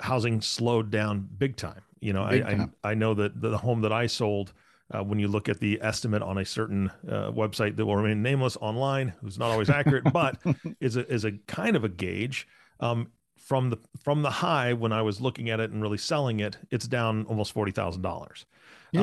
housing 0.00 0.40
slowed 0.40 0.90
down 0.90 1.28
big 1.38 1.56
time. 1.56 1.82
You 2.00 2.12
know, 2.12 2.22
I, 2.22 2.34
I, 2.34 2.90
I 2.90 2.94
know 2.94 3.14
that 3.14 3.40
the 3.40 3.56
home 3.56 3.80
that 3.82 3.92
I 3.92 4.06
sold, 4.06 4.52
uh, 4.94 5.02
when 5.02 5.18
you 5.18 5.28
look 5.28 5.48
at 5.48 5.60
the 5.60 5.80
estimate 5.80 6.22
on 6.22 6.38
a 6.38 6.44
certain 6.44 6.90
uh, 7.08 7.30
website 7.30 7.76
that 7.76 7.86
will 7.86 7.96
remain 7.96 8.22
nameless 8.22 8.58
online, 8.60 9.14
who's 9.20 9.38
not 9.38 9.50
always 9.50 9.70
accurate, 9.70 10.04
but 10.12 10.38
is 10.80 10.96
a 10.96 11.10
is 11.10 11.24
a 11.24 11.32
kind 11.46 11.76
of 11.76 11.84
a 11.84 11.88
gauge. 11.88 12.46
Um, 12.80 13.10
from 13.44 13.70
the 13.70 13.78
from 14.02 14.22
the 14.22 14.30
high 14.30 14.72
when 14.72 14.92
I 14.92 15.02
was 15.02 15.20
looking 15.20 15.50
at 15.50 15.60
it 15.60 15.70
and 15.70 15.82
really 15.82 15.98
selling 15.98 16.40
it, 16.40 16.56
it's 16.70 16.88
down 16.88 17.24
almost 17.26 17.52
forty 17.52 17.72
thousand 17.72 18.02
yeah. 18.02 18.10
dollars, 18.10 18.46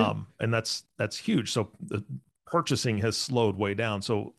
um, 0.10 0.28
and 0.40 0.54
that's 0.54 0.84
that's 0.98 1.18
huge. 1.18 1.52
So 1.52 1.72
the 1.80 2.04
purchasing 2.46 2.98
has 3.00 3.16
slowed 3.16 3.56
way 3.56 3.74
down. 3.74 4.02
So 4.02 4.34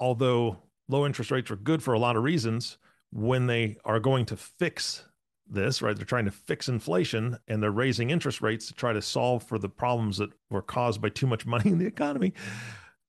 although 0.00 0.58
low 0.88 1.06
interest 1.06 1.30
rates 1.30 1.50
are 1.50 1.56
good 1.56 1.82
for 1.82 1.94
a 1.94 1.98
lot 1.98 2.16
of 2.16 2.22
reasons, 2.22 2.78
when 3.12 3.46
they 3.46 3.76
are 3.84 4.00
going 4.00 4.26
to 4.26 4.36
fix 4.36 5.04
this, 5.48 5.82
right? 5.82 5.94
They're 5.94 6.06
trying 6.06 6.24
to 6.24 6.30
fix 6.30 6.68
inflation 6.68 7.38
and 7.48 7.62
they're 7.62 7.70
raising 7.70 8.10
interest 8.10 8.40
rates 8.40 8.66
to 8.68 8.74
try 8.74 8.92
to 8.92 9.02
solve 9.02 9.42
for 9.42 9.58
the 9.58 9.68
problems 9.68 10.16
that 10.18 10.30
were 10.50 10.62
caused 10.62 11.00
by 11.00 11.10
too 11.10 11.26
much 11.26 11.46
money 11.54 11.70
in 11.70 11.78
the 11.78 11.86
economy. 11.86 12.32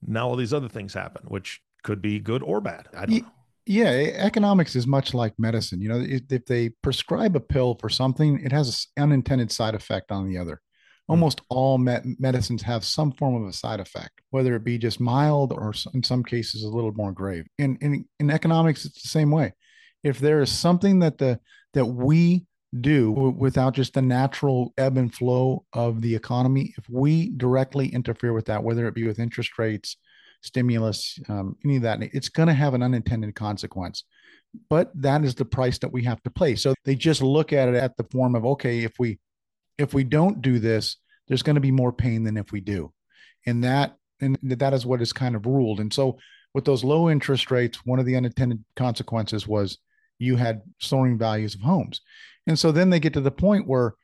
Now 0.05 0.27
all 0.27 0.35
these 0.35 0.53
other 0.53 0.69
things 0.69 0.93
happen, 0.93 1.23
which 1.27 1.61
could 1.83 2.01
be 2.01 2.19
good 2.19 2.43
or 2.43 2.61
bad. 2.61 2.87
I 2.93 3.05
don't 3.05 3.21
know. 3.23 3.31
Yeah, 3.67 3.89
economics 3.89 4.75
is 4.75 4.85
much 4.85 5.13
like 5.13 5.33
medicine. 5.39 5.81
You 5.81 5.89
know, 5.89 5.99
if, 5.99 6.21
if 6.29 6.45
they 6.45 6.69
prescribe 6.83 7.35
a 7.35 7.39
pill 7.39 7.75
for 7.79 7.89
something, 7.89 8.39
it 8.41 8.51
has 8.51 8.87
an 8.95 9.03
unintended 9.03 9.51
side 9.51 9.73
effect 9.73 10.11
on 10.11 10.27
the 10.27 10.37
other. 10.37 10.61
Hmm. 11.07 11.13
Almost 11.13 11.41
all 11.49 11.77
medicines 11.77 12.61
have 12.61 12.85
some 12.85 13.11
form 13.11 13.41
of 13.41 13.49
a 13.49 13.53
side 13.53 13.79
effect, 13.79 14.21
whether 14.29 14.55
it 14.55 14.63
be 14.63 14.77
just 14.77 14.99
mild 14.99 15.51
or 15.51 15.73
in 15.93 16.03
some 16.03 16.23
cases 16.23 16.63
a 16.63 16.69
little 16.69 16.93
more 16.93 17.11
grave. 17.11 17.47
In, 17.57 17.77
in, 17.81 18.05
in 18.19 18.29
economics, 18.29 18.85
it's 18.85 19.01
the 19.01 19.09
same 19.09 19.31
way. 19.31 19.53
If 20.03 20.19
there 20.19 20.41
is 20.41 20.51
something 20.51 20.99
that 20.99 21.17
the 21.17 21.39
that 21.73 21.85
we 21.85 22.45
do 22.79 23.11
without 23.11 23.73
just 23.73 23.93
the 23.93 24.01
natural 24.01 24.73
ebb 24.77 24.97
and 24.97 25.13
flow 25.13 25.65
of 25.73 26.01
the 26.01 26.15
economy, 26.15 26.73
if 26.77 26.85
we 26.89 27.29
directly 27.31 27.87
interfere 27.87 28.31
with 28.33 28.45
that, 28.45 28.63
whether 28.63 28.87
it 28.87 28.93
be 28.93 29.07
with 29.07 29.19
interest 29.19 29.57
rates, 29.57 29.97
stimulus, 30.41 31.19
um, 31.29 31.55
any 31.65 31.77
of 31.77 31.83
that, 31.83 32.01
it's 32.01 32.29
going 32.29 32.47
to 32.47 32.53
have 32.53 32.73
an 32.73 32.83
unintended 32.83 33.35
consequence. 33.35 34.03
But 34.69 34.91
that 35.01 35.23
is 35.23 35.35
the 35.35 35.45
price 35.45 35.77
that 35.79 35.91
we 35.91 36.03
have 36.03 36.21
to 36.23 36.29
pay. 36.29 36.55
So 36.55 36.73
they 36.85 36.95
just 36.95 37.21
look 37.21 37.51
at 37.51 37.67
it 37.67 37.75
at 37.75 37.97
the 37.97 38.05
form 38.05 38.35
of 38.35 38.45
okay, 38.45 38.83
if 38.83 38.93
we 38.99 39.19
if 39.77 39.93
we 39.93 40.05
don't 40.05 40.41
do 40.41 40.59
this, 40.59 40.97
there's 41.27 41.43
going 41.43 41.55
to 41.55 41.61
be 41.61 41.71
more 41.71 41.91
pain 41.91 42.23
than 42.23 42.37
if 42.37 42.51
we 42.53 42.61
do, 42.61 42.93
and 43.45 43.63
that 43.65 43.97
and 44.21 44.37
that 44.43 44.73
is 44.73 44.85
what 44.85 45.01
is 45.01 45.11
kind 45.11 45.35
of 45.35 45.45
ruled. 45.45 45.81
And 45.81 45.93
so 45.93 46.17
with 46.53 46.63
those 46.63 46.85
low 46.85 47.09
interest 47.09 47.51
rates, 47.51 47.85
one 47.85 47.99
of 47.99 48.05
the 48.05 48.15
unintended 48.15 48.63
consequences 48.77 49.45
was 49.45 49.77
you 50.19 50.37
had 50.37 50.61
soaring 50.79 51.17
values 51.17 51.53
of 51.53 51.61
homes. 51.61 51.99
And 52.47 52.57
so 52.57 52.71
then 52.71 52.89
they 52.89 52.99
get 53.01 53.13
to 53.13 53.21
the 53.21 53.31
point 53.31 53.67
where 53.67 53.95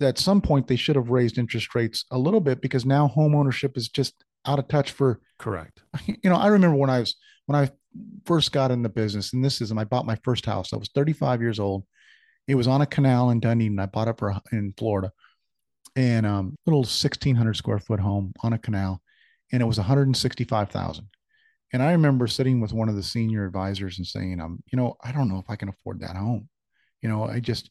at 0.00 0.18
some 0.18 0.40
point 0.40 0.66
they 0.66 0.76
should 0.76 0.96
have 0.96 1.10
raised 1.10 1.38
interest 1.38 1.74
rates 1.74 2.04
a 2.10 2.18
little 2.18 2.40
bit 2.40 2.60
because 2.60 2.84
now 2.84 3.08
home 3.08 3.34
ownership 3.34 3.76
is 3.76 3.88
just 3.88 4.24
out 4.46 4.58
of 4.58 4.68
touch 4.68 4.92
for 4.92 5.20
correct. 5.38 5.82
You 6.06 6.30
know, 6.30 6.36
I 6.36 6.48
remember 6.48 6.76
when 6.76 6.90
I 6.90 7.00
was 7.00 7.16
when 7.46 7.56
I 7.56 7.70
first 8.24 8.52
got 8.52 8.70
in 8.70 8.82
the 8.82 8.88
business, 8.88 9.32
and 9.32 9.44
this 9.44 9.60
is 9.60 9.72
I 9.72 9.84
bought 9.84 10.06
my 10.06 10.18
first 10.24 10.46
house. 10.46 10.72
I 10.72 10.76
was 10.76 10.90
35 10.94 11.40
years 11.40 11.58
old. 11.58 11.84
It 12.48 12.54
was 12.54 12.68
on 12.68 12.80
a 12.80 12.86
canal 12.86 13.30
in 13.30 13.40
Dunedin. 13.40 13.78
I 13.78 13.86
bought 13.86 14.08
it 14.08 14.18
for 14.18 14.34
in 14.52 14.74
Florida, 14.76 15.12
and 15.96 16.26
um, 16.26 16.56
little 16.66 16.80
1,600 16.80 17.56
square 17.56 17.78
foot 17.78 18.00
home 18.00 18.32
on 18.42 18.52
a 18.52 18.58
canal, 18.58 19.02
and 19.52 19.62
it 19.62 19.66
was 19.66 19.78
165,000. 19.78 21.08
And 21.72 21.82
I 21.82 21.92
remember 21.92 22.26
sitting 22.26 22.60
with 22.60 22.72
one 22.72 22.88
of 22.88 22.96
the 22.96 23.02
senior 23.02 23.46
advisors 23.46 23.98
and 23.98 24.06
saying, 24.06 24.40
"Um, 24.40 24.62
you 24.72 24.76
know, 24.76 24.96
I 25.02 25.12
don't 25.12 25.28
know 25.28 25.38
if 25.38 25.50
I 25.50 25.56
can 25.56 25.68
afford 25.68 26.00
that 26.00 26.16
home. 26.16 26.48
You 27.02 27.08
know, 27.08 27.24
I 27.24 27.40
just." 27.40 27.70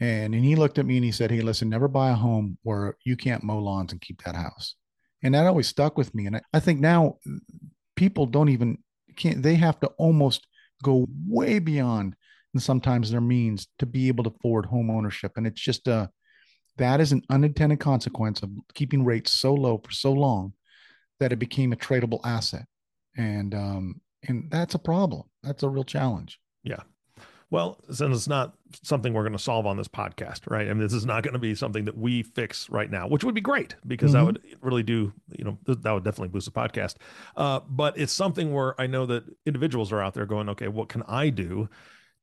And 0.00 0.34
and 0.34 0.44
he 0.44 0.56
looked 0.56 0.78
at 0.78 0.86
me 0.86 0.96
and 0.96 1.04
he 1.04 1.12
said, 1.12 1.30
"Hey, 1.30 1.40
listen, 1.40 1.68
never 1.68 1.88
buy 1.88 2.10
a 2.10 2.14
home 2.14 2.58
where 2.62 2.96
you 3.04 3.16
can't 3.16 3.44
mow 3.44 3.58
lawns 3.58 3.92
and 3.92 4.00
keep 4.00 4.22
that 4.22 4.36
house." 4.36 4.76
And 5.24 5.34
that 5.34 5.46
always 5.46 5.66
stuck 5.66 5.98
with 5.98 6.14
me. 6.14 6.26
And 6.26 6.36
I, 6.36 6.42
I 6.52 6.60
think 6.60 6.78
now 6.80 7.16
people 7.96 8.26
don't 8.26 8.50
even 8.50 8.78
can't. 9.16 9.42
They 9.42 9.56
have 9.56 9.80
to 9.80 9.88
almost 9.98 10.46
go 10.82 11.08
way 11.26 11.58
beyond 11.58 12.14
and 12.52 12.62
sometimes 12.62 13.10
their 13.10 13.20
means 13.20 13.66
to 13.80 13.86
be 13.86 14.06
able 14.08 14.22
to 14.24 14.30
afford 14.30 14.66
home 14.66 14.90
ownership. 14.90 15.32
And 15.36 15.46
it's 15.46 15.60
just 15.60 15.88
a 15.88 16.10
that 16.76 17.00
is 17.00 17.12
an 17.12 17.22
unintended 17.30 17.80
consequence 17.80 18.42
of 18.42 18.50
keeping 18.74 19.04
rates 19.04 19.32
so 19.32 19.54
low 19.54 19.80
for 19.82 19.92
so 19.92 20.12
long 20.12 20.52
that 21.20 21.32
it 21.32 21.38
became 21.38 21.72
a 21.72 21.76
tradable 21.76 22.20
asset 22.24 22.66
and 23.16 23.54
um, 23.54 24.00
and 24.26 24.50
that's 24.50 24.74
a 24.74 24.78
problem. 24.78 25.24
That's 25.42 25.62
a 25.62 25.68
real 25.68 25.84
challenge. 25.84 26.38
Yeah. 26.62 26.80
Well, 27.50 27.80
since 27.90 28.16
it's 28.16 28.28
not 28.28 28.54
something 28.82 29.12
we're 29.12 29.22
going 29.22 29.32
to 29.32 29.38
solve 29.38 29.66
on 29.66 29.76
this 29.76 29.88
podcast, 29.88 30.50
right? 30.50 30.68
I 30.68 30.72
mean, 30.72 30.82
this 30.82 30.92
is 30.92 31.06
not 31.06 31.22
going 31.22 31.34
to 31.34 31.38
be 31.38 31.54
something 31.54 31.84
that 31.84 31.96
we 31.96 32.22
fix 32.22 32.68
right 32.70 32.90
now, 32.90 33.06
which 33.06 33.24
would 33.24 33.34
be 33.34 33.40
great 33.40 33.76
because 33.86 34.12
mm-hmm. 34.12 34.18
that 34.18 34.24
would 34.26 34.42
really 34.60 34.82
do, 34.82 35.12
you 35.36 35.44
know, 35.44 35.58
that 35.66 35.92
would 35.92 36.04
definitely 36.04 36.28
boost 36.28 36.46
the 36.46 36.52
podcast. 36.52 36.96
Uh, 37.36 37.60
but 37.68 37.98
it's 37.98 38.12
something 38.12 38.52
where 38.52 38.78
I 38.80 38.86
know 38.86 39.06
that 39.06 39.24
individuals 39.46 39.92
are 39.92 40.00
out 40.00 40.14
there 40.14 40.26
going, 40.26 40.48
okay, 40.50 40.68
what 40.68 40.88
can 40.88 41.02
I 41.06 41.30
do 41.30 41.68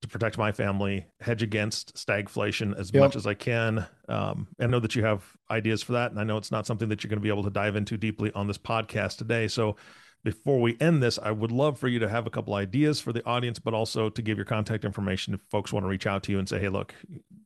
to 0.02 0.08
protect 0.08 0.38
my 0.38 0.52
family, 0.52 1.06
hedge 1.20 1.44
against 1.44 1.96
stagflation 1.96 2.78
as 2.78 2.92
yep. 2.92 3.02
much 3.02 3.16
as 3.16 3.28
I 3.28 3.36
can? 3.36 3.86
Um, 4.10 4.48
I 4.60 4.68
know 4.68 4.80
that 4.80 4.96
you 4.96 5.06
have 5.06 5.24
ideas 5.50 5.84
for 5.84 5.94
that, 5.94 6.12
and 6.12 6.20
I 6.20 6.24
know 6.24 6.38
it's 6.38 6.52
not 6.52 6.66
something 6.66 6.90
that 6.90 7.04
you're 7.04 7.10
going 7.10 7.20
to 7.20 7.24
be 7.24 7.30
able 7.30 7.44
to 7.44 7.52
dive 7.52 7.76
into 7.76 7.98
deeply 7.98 8.32
on 8.34 8.48
this 8.48 8.58
podcast 8.58 9.18
today. 9.18 9.48
So 9.48 9.76
before 10.24 10.60
we 10.60 10.78
end 10.80 11.02
this, 11.02 11.18
I 11.22 11.32
would 11.32 11.52
love 11.52 11.80
for 11.80 11.88
you 11.88 12.00
to 12.00 12.10
have 12.10 12.28
a 12.28 12.30
couple 12.30 12.54
ideas 12.54 13.00
for 13.00 13.12
the 13.12 13.26
audience, 13.26 13.60
but 13.60 13.74
also 13.74 14.10
to 14.10 14.22
give 14.22 14.38
your 14.38 14.46
contact 14.46 14.86
information 14.86 15.34
if 15.34 15.42
folks 15.50 15.74
want 15.74 15.84
to 15.84 15.88
reach 15.88 16.06
out 16.08 16.24
to 16.24 16.32
you 16.32 16.40
and 16.40 16.48
say, 16.48 16.60
hey, 16.60 16.70
look, 16.70 16.94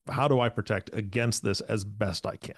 how 0.10 0.28
do 0.28 0.40
I 0.40 0.50
protect 0.50 0.90
against 0.94 1.44
this 1.44 1.62
as 1.62 1.84
best 1.84 2.26
I 2.26 2.36
can? 2.36 2.56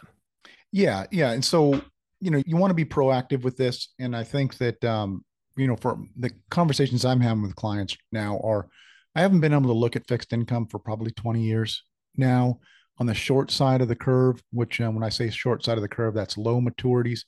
Yeah. 0.71 1.05
Yeah. 1.11 1.31
And 1.31 1.45
so, 1.45 1.81
you 2.19 2.31
know, 2.31 2.41
you 2.45 2.57
want 2.57 2.71
to 2.71 2.75
be 2.75 2.85
proactive 2.85 3.43
with 3.43 3.57
this. 3.57 3.89
And 3.99 4.15
I 4.15 4.23
think 4.23 4.57
that, 4.57 4.83
um, 4.83 5.23
you 5.55 5.67
know, 5.67 5.75
for 5.75 5.97
the 6.15 6.31
conversations 6.49 7.05
I'm 7.05 7.21
having 7.21 7.43
with 7.43 7.55
clients 7.55 7.95
now 8.11 8.39
are, 8.43 8.67
I 9.15 9.21
haven't 9.21 9.39
been 9.39 9.53
able 9.53 9.67
to 9.67 9.73
look 9.73 9.95
at 9.95 10.07
fixed 10.07 10.33
income 10.33 10.67
for 10.67 10.79
probably 10.79 11.11
20 11.11 11.41
years 11.41 11.83
now 12.15 12.59
on 12.99 13.05
the 13.05 13.13
short 13.13 13.51
side 13.51 13.81
of 13.81 13.87
the 13.87 13.95
curve, 13.95 14.41
which 14.51 14.81
um, 14.81 14.95
when 14.95 15.03
I 15.03 15.09
say 15.09 15.29
short 15.29 15.63
side 15.63 15.77
of 15.77 15.81
the 15.81 15.87
curve, 15.87 16.13
that's 16.13 16.37
low 16.37 16.59
maturities. 16.59 17.21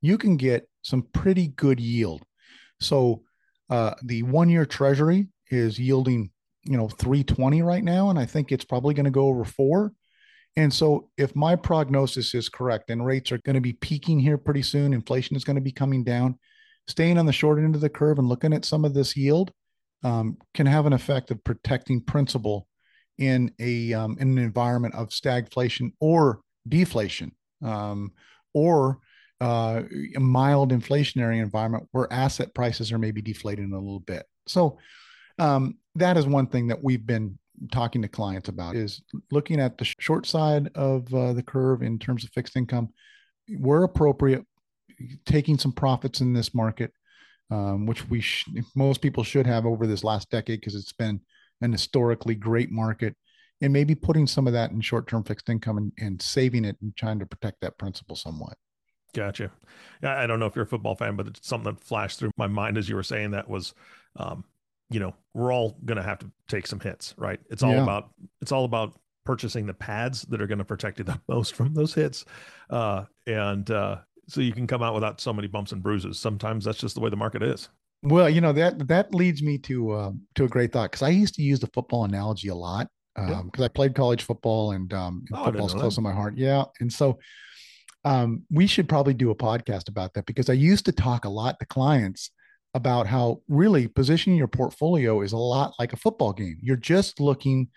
You 0.00 0.18
can 0.18 0.36
get 0.36 0.68
some 0.82 1.02
pretty 1.12 1.48
good 1.48 1.78
yield 1.78 2.22
so 2.82 3.22
uh, 3.70 3.94
the 4.02 4.22
one 4.22 4.48
year 4.48 4.66
treasury 4.66 5.28
is 5.50 5.78
yielding, 5.78 6.30
you 6.64 6.76
know, 6.76 6.88
320 6.88 7.62
right 7.62 7.84
now. 7.84 8.10
And 8.10 8.18
I 8.18 8.26
think 8.26 8.52
it's 8.52 8.64
probably 8.64 8.94
going 8.94 9.04
to 9.04 9.10
go 9.10 9.26
over 9.26 9.44
four. 9.44 9.92
And 10.56 10.72
so 10.72 11.08
if 11.16 11.34
my 11.34 11.56
prognosis 11.56 12.34
is 12.34 12.48
correct 12.48 12.90
and 12.90 13.04
rates 13.04 13.32
are 13.32 13.38
going 13.38 13.54
to 13.54 13.60
be 13.60 13.72
peaking 13.72 14.20
here 14.20 14.36
pretty 14.36 14.62
soon, 14.62 14.92
inflation 14.92 15.36
is 15.36 15.44
going 15.44 15.56
to 15.56 15.62
be 15.62 15.72
coming 15.72 16.04
down, 16.04 16.38
staying 16.86 17.16
on 17.16 17.26
the 17.26 17.32
short 17.32 17.58
end 17.58 17.74
of 17.74 17.80
the 17.80 17.88
curve 17.88 18.18
and 18.18 18.28
looking 18.28 18.52
at 18.52 18.64
some 18.64 18.84
of 18.84 18.92
this 18.92 19.16
yield 19.16 19.52
um, 20.04 20.36
can 20.52 20.66
have 20.66 20.84
an 20.84 20.92
effect 20.92 21.30
of 21.30 21.42
protecting 21.44 22.02
principal 22.02 22.66
in 23.18 23.52
a 23.58 23.92
um, 23.92 24.16
in 24.18 24.36
an 24.36 24.38
environment 24.38 24.94
of 24.94 25.08
stagflation 25.08 25.92
or 26.00 26.40
deflation 26.68 27.32
um, 27.62 28.12
or 28.52 28.98
uh, 29.42 29.82
a 30.16 30.20
mild 30.20 30.70
inflationary 30.70 31.42
environment 31.42 31.88
where 31.90 32.12
asset 32.12 32.54
prices 32.54 32.92
are 32.92 32.98
maybe 32.98 33.20
deflating 33.20 33.72
a 33.72 33.78
little 33.78 34.00
bit. 34.00 34.24
So 34.46 34.78
um, 35.38 35.78
that 35.96 36.16
is 36.16 36.26
one 36.26 36.46
thing 36.46 36.68
that 36.68 36.82
we've 36.82 37.04
been 37.04 37.38
talking 37.72 38.02
to 38.02 38.08
clients 38.08 38.48
about 38.48 38.76
is 38.76 39.02
looking 39.30 39.60
at 39.60 39.78
the 39.78 39.84
short 39.84 40.26
side 40.26 40.70
of 40.76 41.12
uh, 41.12 41.32
the 41.32 41.42
curve 41.42 41.82
in 41.82 41.98
terms 41.98 42.24
of 42.24 42.30
fixed 42.30 42.56
income. 42.56 42.90
Where 43.58 43.82
appropriate, 43.82 44.46
taking 45.26 45.58
some 45.58 45.72
profits 45.72 46.20
in 46.20 46.32
this 46.32 46.54
market, 46.54 46.92
um, 47.50 47.86
which 47.86 48.08
we 48.08 48.20
sh- 48.20 48.48
most 48.76 49.02
people 49.02 49.24
should 49.24 49.46
have 49.46 49.66
over 49.66 49.86
this 49.86 50.04
last 50.04 50.30
decade 50.30 50.60
because 50.60 50.76
it's 50.76 50.92
been 50.92 51.20
an 51.60 51.72
historically 51.72 52.36
great 52.36 52.70
market, 52.70 53.16
and 53.60 53.72
maybe 53.72 53.96
putting 53.96 54.28
some 54.28 54.46
of 54.46 54.52
that 54.52 54.70
in 54.70 54.80
short-term 54.80 55.24
fixed 55.24 55.48
income 55.48 55.78
and, 55.78 55.92
and 55.98 56.22
saving 56.22 56.64
it 56.64 56.76
and 56.80 56.96
trying 56.96 57.18
to 57.18 57.26
protect 57.26 57.60
that 57.60 57.76
principal 57.78 58.14
somewhat. 58.14 58.56
Gotcha. 59.14 59.50
Yeah, 60.02 60.18
I 60.18 60.26
don't 60.26 60.40
know 60.40 60.46
if 60.46 60.56
you're 60.56 60.64
a 60.64 60.68
football 60.68 60.94
fan, 60.94 61.16
but 61.16 61.26
it's 61.26 61.46
something 61.46 61.74
that 61.74 61.82
flashed 61.82 62.18
through 62.18 62.30
my 62.36 62.46
mind 62.46 62.78
as 62.78 62.88
you 62.88 62.96
were 62.96 63.02
saying 63.02 63.32
that 63.32 63.48
was, 63.48 63.74
um, 64.16 64.44
you 64.90 65.00
know, 65.00 65.14
we're 65.34 65.52
all 65.52 65.78
going 65.84 65.96
to 65.96 66.02
have 66.02 66.18
to 66.20 66.30
take 66.48 66.66
some 66.66 66.80
hits, 66.80 67.14
right? 67.18 67.40
It's 67.50 67.62
all 67.62 67.72
yeah. 67.72 67.82
about 67.82 68.10
it's 68.40 68.52
all 68.52 68.64
about 68.64 68.94
purchasing 69.24 69.66
the 69.66 69.74
pads 69.74 70.22
that 70.22 70.40
are 70.40 70.46
going 70.46 70.58
to 70.58 70.64
protect 70.64 70.98
you 70.98 71.04
the 71.04 71.20
most 71.28 71.54
from 71.54 71.74
those 71.74 71.94
hits, 71.94 72.24
uh, 72.70 73.04
and 73.26 73.70
uh, 73.70 73.98
so 74.28 74.40
you 74.40 74.52
can 74.52 74.66
come 74.66 74.82
out 74.82 74.94
without 74.94 75.20
so 75.20 75.32
many 75.32 75.48
bumps 75.48 75.72
and 75.72 75.82
bruises. 75.82 76.18
Sometimes 76.18 76.64
that's 76.64 76.78
just 76.78 76.94
the 76.94 77.00
way 77.00 77.10
the 77.10 77.16
market 77.16 77.42
is. 77.42 77.68
Well, 78.02 78.28
you 78.28 78.40
know 78.40 78.52
that 78.52 78.88
that 78.88 79.14
leads 79.14 79.42
me 79.42 79.58
to 79.58 79.90
uh, 79.92 80.12
to 80.34 80.44
a 80.44 80.48
great 80.48 80.72
thought 80.72 80.90
because 80.90 81.02
I 81.02 81.10
used 81.10 81.34
to 81.34 81.42
use 81.42 81.60
the 81.60 81.68
football 81.68 82.04
analogy 82.04 82.48
a 82.48 82.54
lot 82.54 82.88
because 83.14 83.40
um, 83.40 83.64
I 83.64 83.68
played 83.68 83.94
college 83.94 84.22
football 84.22 84.72
and, 84.72 84.92
um, 84.94 85.24
oh, 85.34 85.44
football's 85.44 85.74
close 85.74 85.96
to 85.96 86.00
my 86.00 86.12
heart. 86.12 86.36
Yeah, 86.36 86.64
and 86.80 86.90
so 86.90 87.18
um, 88.04 88.42
we 88.50 88.66
should 88.66 88.88
probably 88.88 89.14
do 89.14 89.30
a 89.30 89.34
podcast 89.34 89.88
about 89.88 90.14
that 90.14 90.26
because 90.26 90.50
I 90.50 90.54
used 90.54 90.84
to 90.86 90.92
talk 90.92 91.24
a 91.24 91.30
lot 91.30 91.58
to 91.60 91.66
clients 91.66 92.30
about 92.74 93.06
how 93.06 93.42
really 93.48 93.86
positioning 93.86 94.38
your 94.38 94.48
portfolio 94.48 95.20
is 95.20 95.32
a 95.32 95.38
lot 95.38 95.74
like 95.78 95.92
a 95.92 95.96
football 95.96 96.32
game. 96.32 96.56
You're 96.60 96.76
just 96.76 97.20
looking 97.20 97.68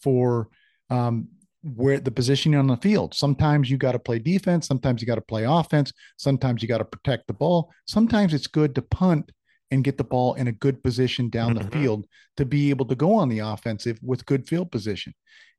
for 0.00 0.48
um, 0.90 1.28
where 1.62 1.98
the 1.98 2.10
positioning 2.10 2.58
on 2.58 2.66
the 2.66 2.76
field. 2.76 3.14
Sometimes 3.14 3.70
you 3.70 3.76
got 3.76 3.92
to 3.92 3.98
play 3.98 4.18
defense, 4.18 4.66
sometimes 4.66 5.00
you 5.00 5.06
got 5.06 5.16
to 5.16 5.22
play 5.22 5.44
offense, 5.44 5.92
sometimes 6.18 6.62
you 6.62 6.68
got 6.68 6.78
to 6.78 6.84
protect 6.84 7.26
the 7.26 7.32
ball. 7.32 7.70
Sometimes 7.86 8.32
it's 8.32 8.46
good 8.46 8.74
to 8.76 8.82
punt 8.82 9.32
and 9.70 9.82
get 9.82 9.98
the 9.98 10.04
ball 10.04 10.34
in 10.34 10.46
a 10.46 10.52
good 10.52 10.82
position 10.82 11.30
down 11.30 11.54
mm-hmm. 11.54 11.68
the 11.68 11.70
field 11.70 12.06
to 12.36 12.44
be 12.44 12.70
able 12.70 12.86
to 12.86 12.94
go 12.94 13.14
on 13.14 13.28
the 13.28 13.40
offensive 13.40 13.98
with 14.02 14.26
good 14.26 14.46
field 14.46 14.70
position. 14.70 15.14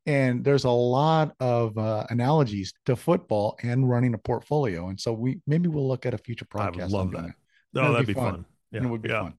And 0.05 0.43
there's 0.43 0.65
a 0.65 0.69
lot 0.69 1.35
of 1.39 1.77
uh, 1.77 2.05
analogies 2.09 2.73
to 2.85 2.95
football 2.95 3.57
and 3.63 3.89
running 3.89 4.13
a 4.13 4.17
portfolio. 4.19 4.89
And 4.89 4.99
so 4.99 5.13
we 5.13 5.41
maybe 5.47 5.67
we'll 5.67 5.87
look 5.87 6.05
at 6.05 6.13
a 6.13 6.17
future 6.17 6.45
podcast. 6.45 6.79
I 6.79 6.83
would 6.83 6.91
love 6.91 7.11
that. 7.11 7.23
that. 7.23 7.35
No, 7.73 7.81
that'd, 7.81 7.95
that'd 7.95 8.07
be, 8.07 8.13
fun. 8.13 8.31
fun. 8.31 8.45
Yeah, 8.71 8.83
it 8.83 8.89
would 8.89 9.01
be 9.01 9.09
yeah. 9.09 9.23
fun. 9.23 9.33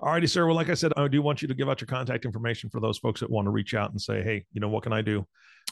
All 0.00 0.10
righty, 0.10 0.26
sir. 0.26 0.46
Well, 0.46 0.56
like 0.56 0.68
I 0.68 0.74
said, 0.74 0.92
I 0.96 1.06
do 1.06 1.22
want 1.22 1.42
you 1.42 1.48
to 1.48 1.54
give 1.54 1.68
out 1.68 1.80
your 1.80 1.86
contact 1.86 2.24
information 2.24 2.70
for 2.70 2.80
those 2.80 2.98
folks 2.98 3.20
that 3.20 3.30
want 3.30 3.46
to 3.46 3.50
reach 3.50 3.74
out 3.74 3.90
and 3.92 4.00
say, 4.00 4.22
hey, 4.22 4.44
you 4.52 4.60
know, 4.60 4.68
what 4.68 4.82
can 4.82 4.92
I 4.92 5.00
do? 5.00 5.24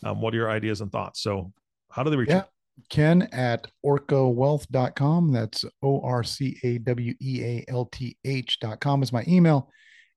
Um, 0.04 0.20
what 0.20 0.32
are 0.34 0.36
your 0.36 0.50
ideas 0.50 0.82
and 0.82 0.92
thoughts? 0.92 1.20
So, 1.20 1.52
how 1.90 2.04
do 2.04 2.10
they 2.10 2.16
reach 2.16 2.28
yeah. 2.28 2.44
Ken 2.88 3.28
at 3.32 3.66
orcawealth.com. 3.84 5.32
That's 5.32 5.64
O 5.82 6.00
R 6.02 6.22
C 6.22 6.58
A 6.62 6.78
W 6.78 7.14
E 7.20 7.42
A 7.44 7.64
L 7.68 7.86
T 7.86 8.16
H.com 8.24 9.02
is 9.02 9.12
my 9.12 9.24
email. 9.28 9.68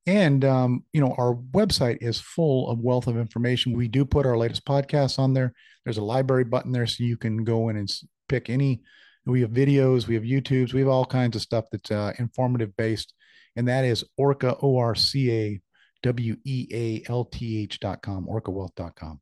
And, 0.05 0.43
um, 0.43 0.83
you 0.91 0.99
know, 0.99 1.15
our 1.17 1.35
website 1.35 1.99
is 2.01 2.19
full 2.19 2.69
of 2.69 2.79
wealth 2.79 3.07
of 3.07 3.17
information. 3.17 3.71
We 3.73 3.87
do 3.87 4.03
put 4.03 4.25
our 4.25 4.37
latest 4.37 4.65
podcasts 4.65 5.17
on 5.17 5.33
there. 5.33 5.53
There's 5.85 5.97
a 5.97 6.03
library 6.03 6.43
button 6.43 6.71
there 6.71 6.87
so 6.87 7.03
you 7.03 7.17
can 7.17 7.43
go 7.43 7.69
in 7.69 7.77
and 7.77 7.91
pick 8.27 8.49
any. 8.49 8.81
We 9.25 9.41
have 9.41 9.51
videos, 9.51 10.07
we 10.07 10.15
have 10.15 10.23
YouTubes, 10.23 10.73
we 10.73 10.81
have 10.81 10.89
all 10.89 11.05
kinds 11.05 11.37
of 11.37 11.41
stuff 11.41 11.65
that's 11.71 11.91
uh, 11.91 12.11
informative 12.19 12.75
based. 12.75 13.13
And 13.55 13.67
that 13.69 13.85
is 13.85 14.03
Orca, 14.17 14.57
O 14.61 14.77
R 14.77 14.95
C 14.95 15.31
A 15.31 15.61
W 16.01 16.35
E 16.43 16.67
A 16.73 17.09
L 17.09 17.23
T 17.23 17.61
H.com, 17.63 18.27
orcawealth.com. 18.27 19.21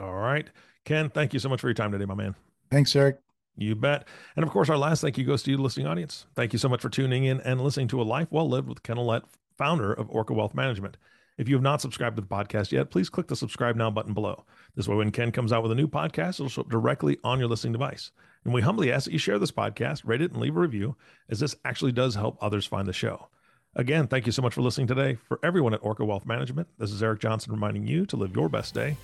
All 0.00 0.14
right. 0.14 0.48
Ken, 0.84 1.08
thank 1.08 1.32
you 1.32 1.38
so 1.38 1.48
much 1.48 1.60
for 1.60 1.68
your 1.68 1.74
time 1.74 1.92
today, 1.92 2.04
my 2.04 2.14
man. 2.14 2.34
Thanks, 2.70 2.94
Eric. 2.94 3.18
You 3.56 3.74
bet. 3.74 4.06
And 4.36 4.44
of 4.44 4.50
course, 4.50 4.68
our 4.68 4.78
last 4.78 5.00
thank 5.00 5.16
you 5.16 5.24
goes 5.24 5.42
to 5.44 5.50
you, 5.50 5.58
listening 5.58 5.86
audience. 5.86 6.26
Thank 6.34 6.52
you 6.52 6.58
so 6.58 6.68
much 6.68 6.80
for 6.80 6.88
tuning 6.88 7.24
in 7.24 7.40
and 7.42 7.60
listening 7.60 7.88
to 7.88 8.00
A 8.00 8.04
Life 8.04 8.28
Well 8.30 8.48
Lived 8.48 8.68
with 8.68 8.82
Ken 8.82 8.96
Ouellette, 8.96 9.24
founder 9.56 9.92
of 9.92 10.10
Orca 10.10 10.32
Wealth 10.32 10.54
Management. 10.54 10.96
If 11.38 11.48
you 11.48 11.54
have 11.54 11.62
not 11.62 11.80
subscribed 11.80 12.16
to 12.16 12.22
the 12.22 12.28
podcast 12.28 12.72
yet, 12.72 12.90
please 12.90 13.08
click 13.08 13.26
the 13.26 13.36
subscribe 13.36 13.74
now 13.74 13.90
button 13.90 14.14
below. 14.14 14.44
This 14.74 14.86
way, 14.86 14.96
when 14.96 15.10
Ken 15.10 15.32
comes 15.32 15.52
out 15.52 15.62
with 15.62 15.72
a 15.72 15.76
new 15.76 15.88
podcast, 15.88 16.34
it'll 16.34 16.48
show 16.48 16.60
up 16.60 16.68
directly 16.68 17.18
on 17.24 17.38
your 17.38 17.48
listening 17.48 17.72
device. 17.72 18.10
And 18.44 18.52
we 18.52 18.60
humbly 18.60 18.92
ask 18.92 19.06
that 19.06 19.12
you 19.12 19.18
share 19.18 19.38
this 19.38 19.52
podcast, 19.52 20.02
rate 20.04 20.20
it, 20.20 20.32
and 20.32 20.40
leave 20.40 20.56
a 20.56 20.60
review, 20.60 20.96
as 21.30 21.40
this 21.40 21.56
actually 21.64 21.92
does 21.92 22.14
help 22.14 22.36
others 22.40 22.66
find 22.66 22.86
the 22.86 22.92
show. 22.92 23.28
Again, 23.74 24.06
thank 24.06 24.26
you 24.26 24.32
so 24.32 24.42
much 24.42 24.52
for 24.52 24.60
listening 24.60 24.86
today. 24.86 25.14
For 25.14 25.38
everyone 25.42 25.72
at 25.72 25.82
Orca 25.82 26.04
Wealth 26.04 26.26
Management, 26.26 26.68
this 26.78 26.92
is 26.92 27.02
Eric 27.02 27.20
Johnson 27.20 27.52
reminding 27.52 27.86
you 27.86 28.04
to 28.06 28.16
live 28.16 28.36
your 28.36 28.50
best 28.50 28.74
day 28.74 28.96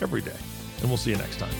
every 0.00 0.20
day. 0.20 0.36
And 0.80 0.88
we'll 0.88 0.96
see 0.96 1.10
you 1.10 1.16
next 1.16 1.38
time. 1.38 1.54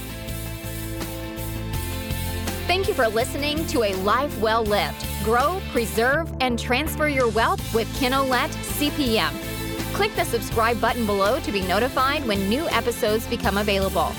Thank 2.66 2.88
you 2.88 2.94
for 2.94 3.06
listening 3.06 3.64
to 3.68 3.84
A 3.84 3.94
Life 3.96 4.36
Well 4.40 4.64
Lived. 4.64 5.05
Grow, 5.26 5.60
preserve, 5.72 6.32
and 6.40 6.56
transfer 6.56 7.08
your 7.08 7.28
wealth 7.28 7.74
with 7.74 7.92
Ken 7.98 8.12
Ouellette, 8.12 8.54
CPM. 8.78 9.32
Click 9.92 10.14
the 10.14 10.24
subscribe 10.24 10.80
button 10.80 11.04
below 11.04 11.40
to 11.40 11.50
be 11.50 11.62
notified 11.62 12.24
when 12.28 12.48
new 12.48 12.68
episodes 12.68 13.26
become 13.26 13.58
available. 13.58 14.12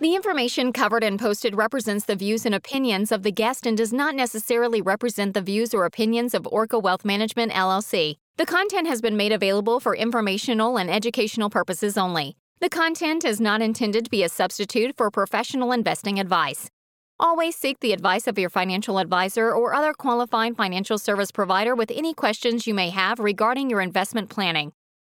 The 0.00 0.16
information 0.16 0.72
covered 0.72 1.04
and 1.04 1.20
posted 1.20 1.54
represents 1.54 2.04
the 2.04 2.16
views 2.16 2.46
and 2.46 2.54
opinions 2.54 3.12
of 3.12 3.22
the 3.22 3.30
guest 3.30 3.64
and 3.64 3.76
does 3.76 3.92
not 3.92 4.16
necessarily 4.16 4.82
represent 4.82 5.32
the 5.32 5.40
views 5.40 5.72
or 5.72 5.84
opinions 5.84 6.34
of 6.34 6.48
Orca 6.48 6.80
Wealth 6.80 7.04
Management 7.04 7.52
LLC. 7.52 8.16
The 8.38 8.46
content 8.46 8.88
has 8.88 9.00
been 9.00 9.16
made 9.16 9.30
available 9.30 9.78
for 9.78 9.94
informational 9.94 10.76
and 10.76 10.90
educational 10.90 11.48
purposes 11.48 11.96
only. 11.96 12.36
The 12.58 12.70
content 12.70 13.24
is 13.24 13.40
not 13.40 13.62
intended 13.62 14.06
to 14.06 14.10
be 14.10 14.24
a 14.24 14.28
substitute 14.28 14.96
for 14.96 15.12
professional 15.12 15.70
investing 15.70 16.18
advice. 16.18 16.70
Always 17.18 17.56
seek 17.56 17.80
the 17.80 17.92
advice 17.94 18.26
of 18.26 18.38
your 18.38 18.50
financial 18.50 18.98
advisor 18.98 19.50
or 19.50 19.72
other 19.72 19.94
qualified 19.94 20.54
financial 20.54 20.98
service 20.98 21.30
provider 21.30 21.74
with 21.74 21.90
any 21.90 22.12
questions 22.12 22.66
you 22.66 22.74
may 22.74 22.90
have 22.90 23.18
regarding 23.18 23.70
your 23.70 23.80
investment 23.80 24.28
planning. 24.28 24.72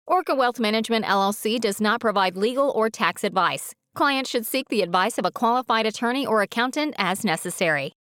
Orca 0.07 0.35
Wealth 0.35 0.59
Management 0.59 1.05
LLC 1.05 1.61
does 1.61 1.79
not 1.79 2.01
provide 2.01 2.39
legal 2.39 2.71
or 2.71 2.89
tax 2.89 3.23
advice. 3.23 3.75
Clients 3.95 4.31
should 4.31 4.47
seek 4.47 4.67
the 4.71 4.81
advice 4.81 5.19
of 5.19 5.27
a 5.27 5.31
qualified 5.31 5.85
attorney 5.85 6.27
or 6.27 6.41
accountant 6.41 6.95
as 6.97 7.23
necessary. 7.23 7.93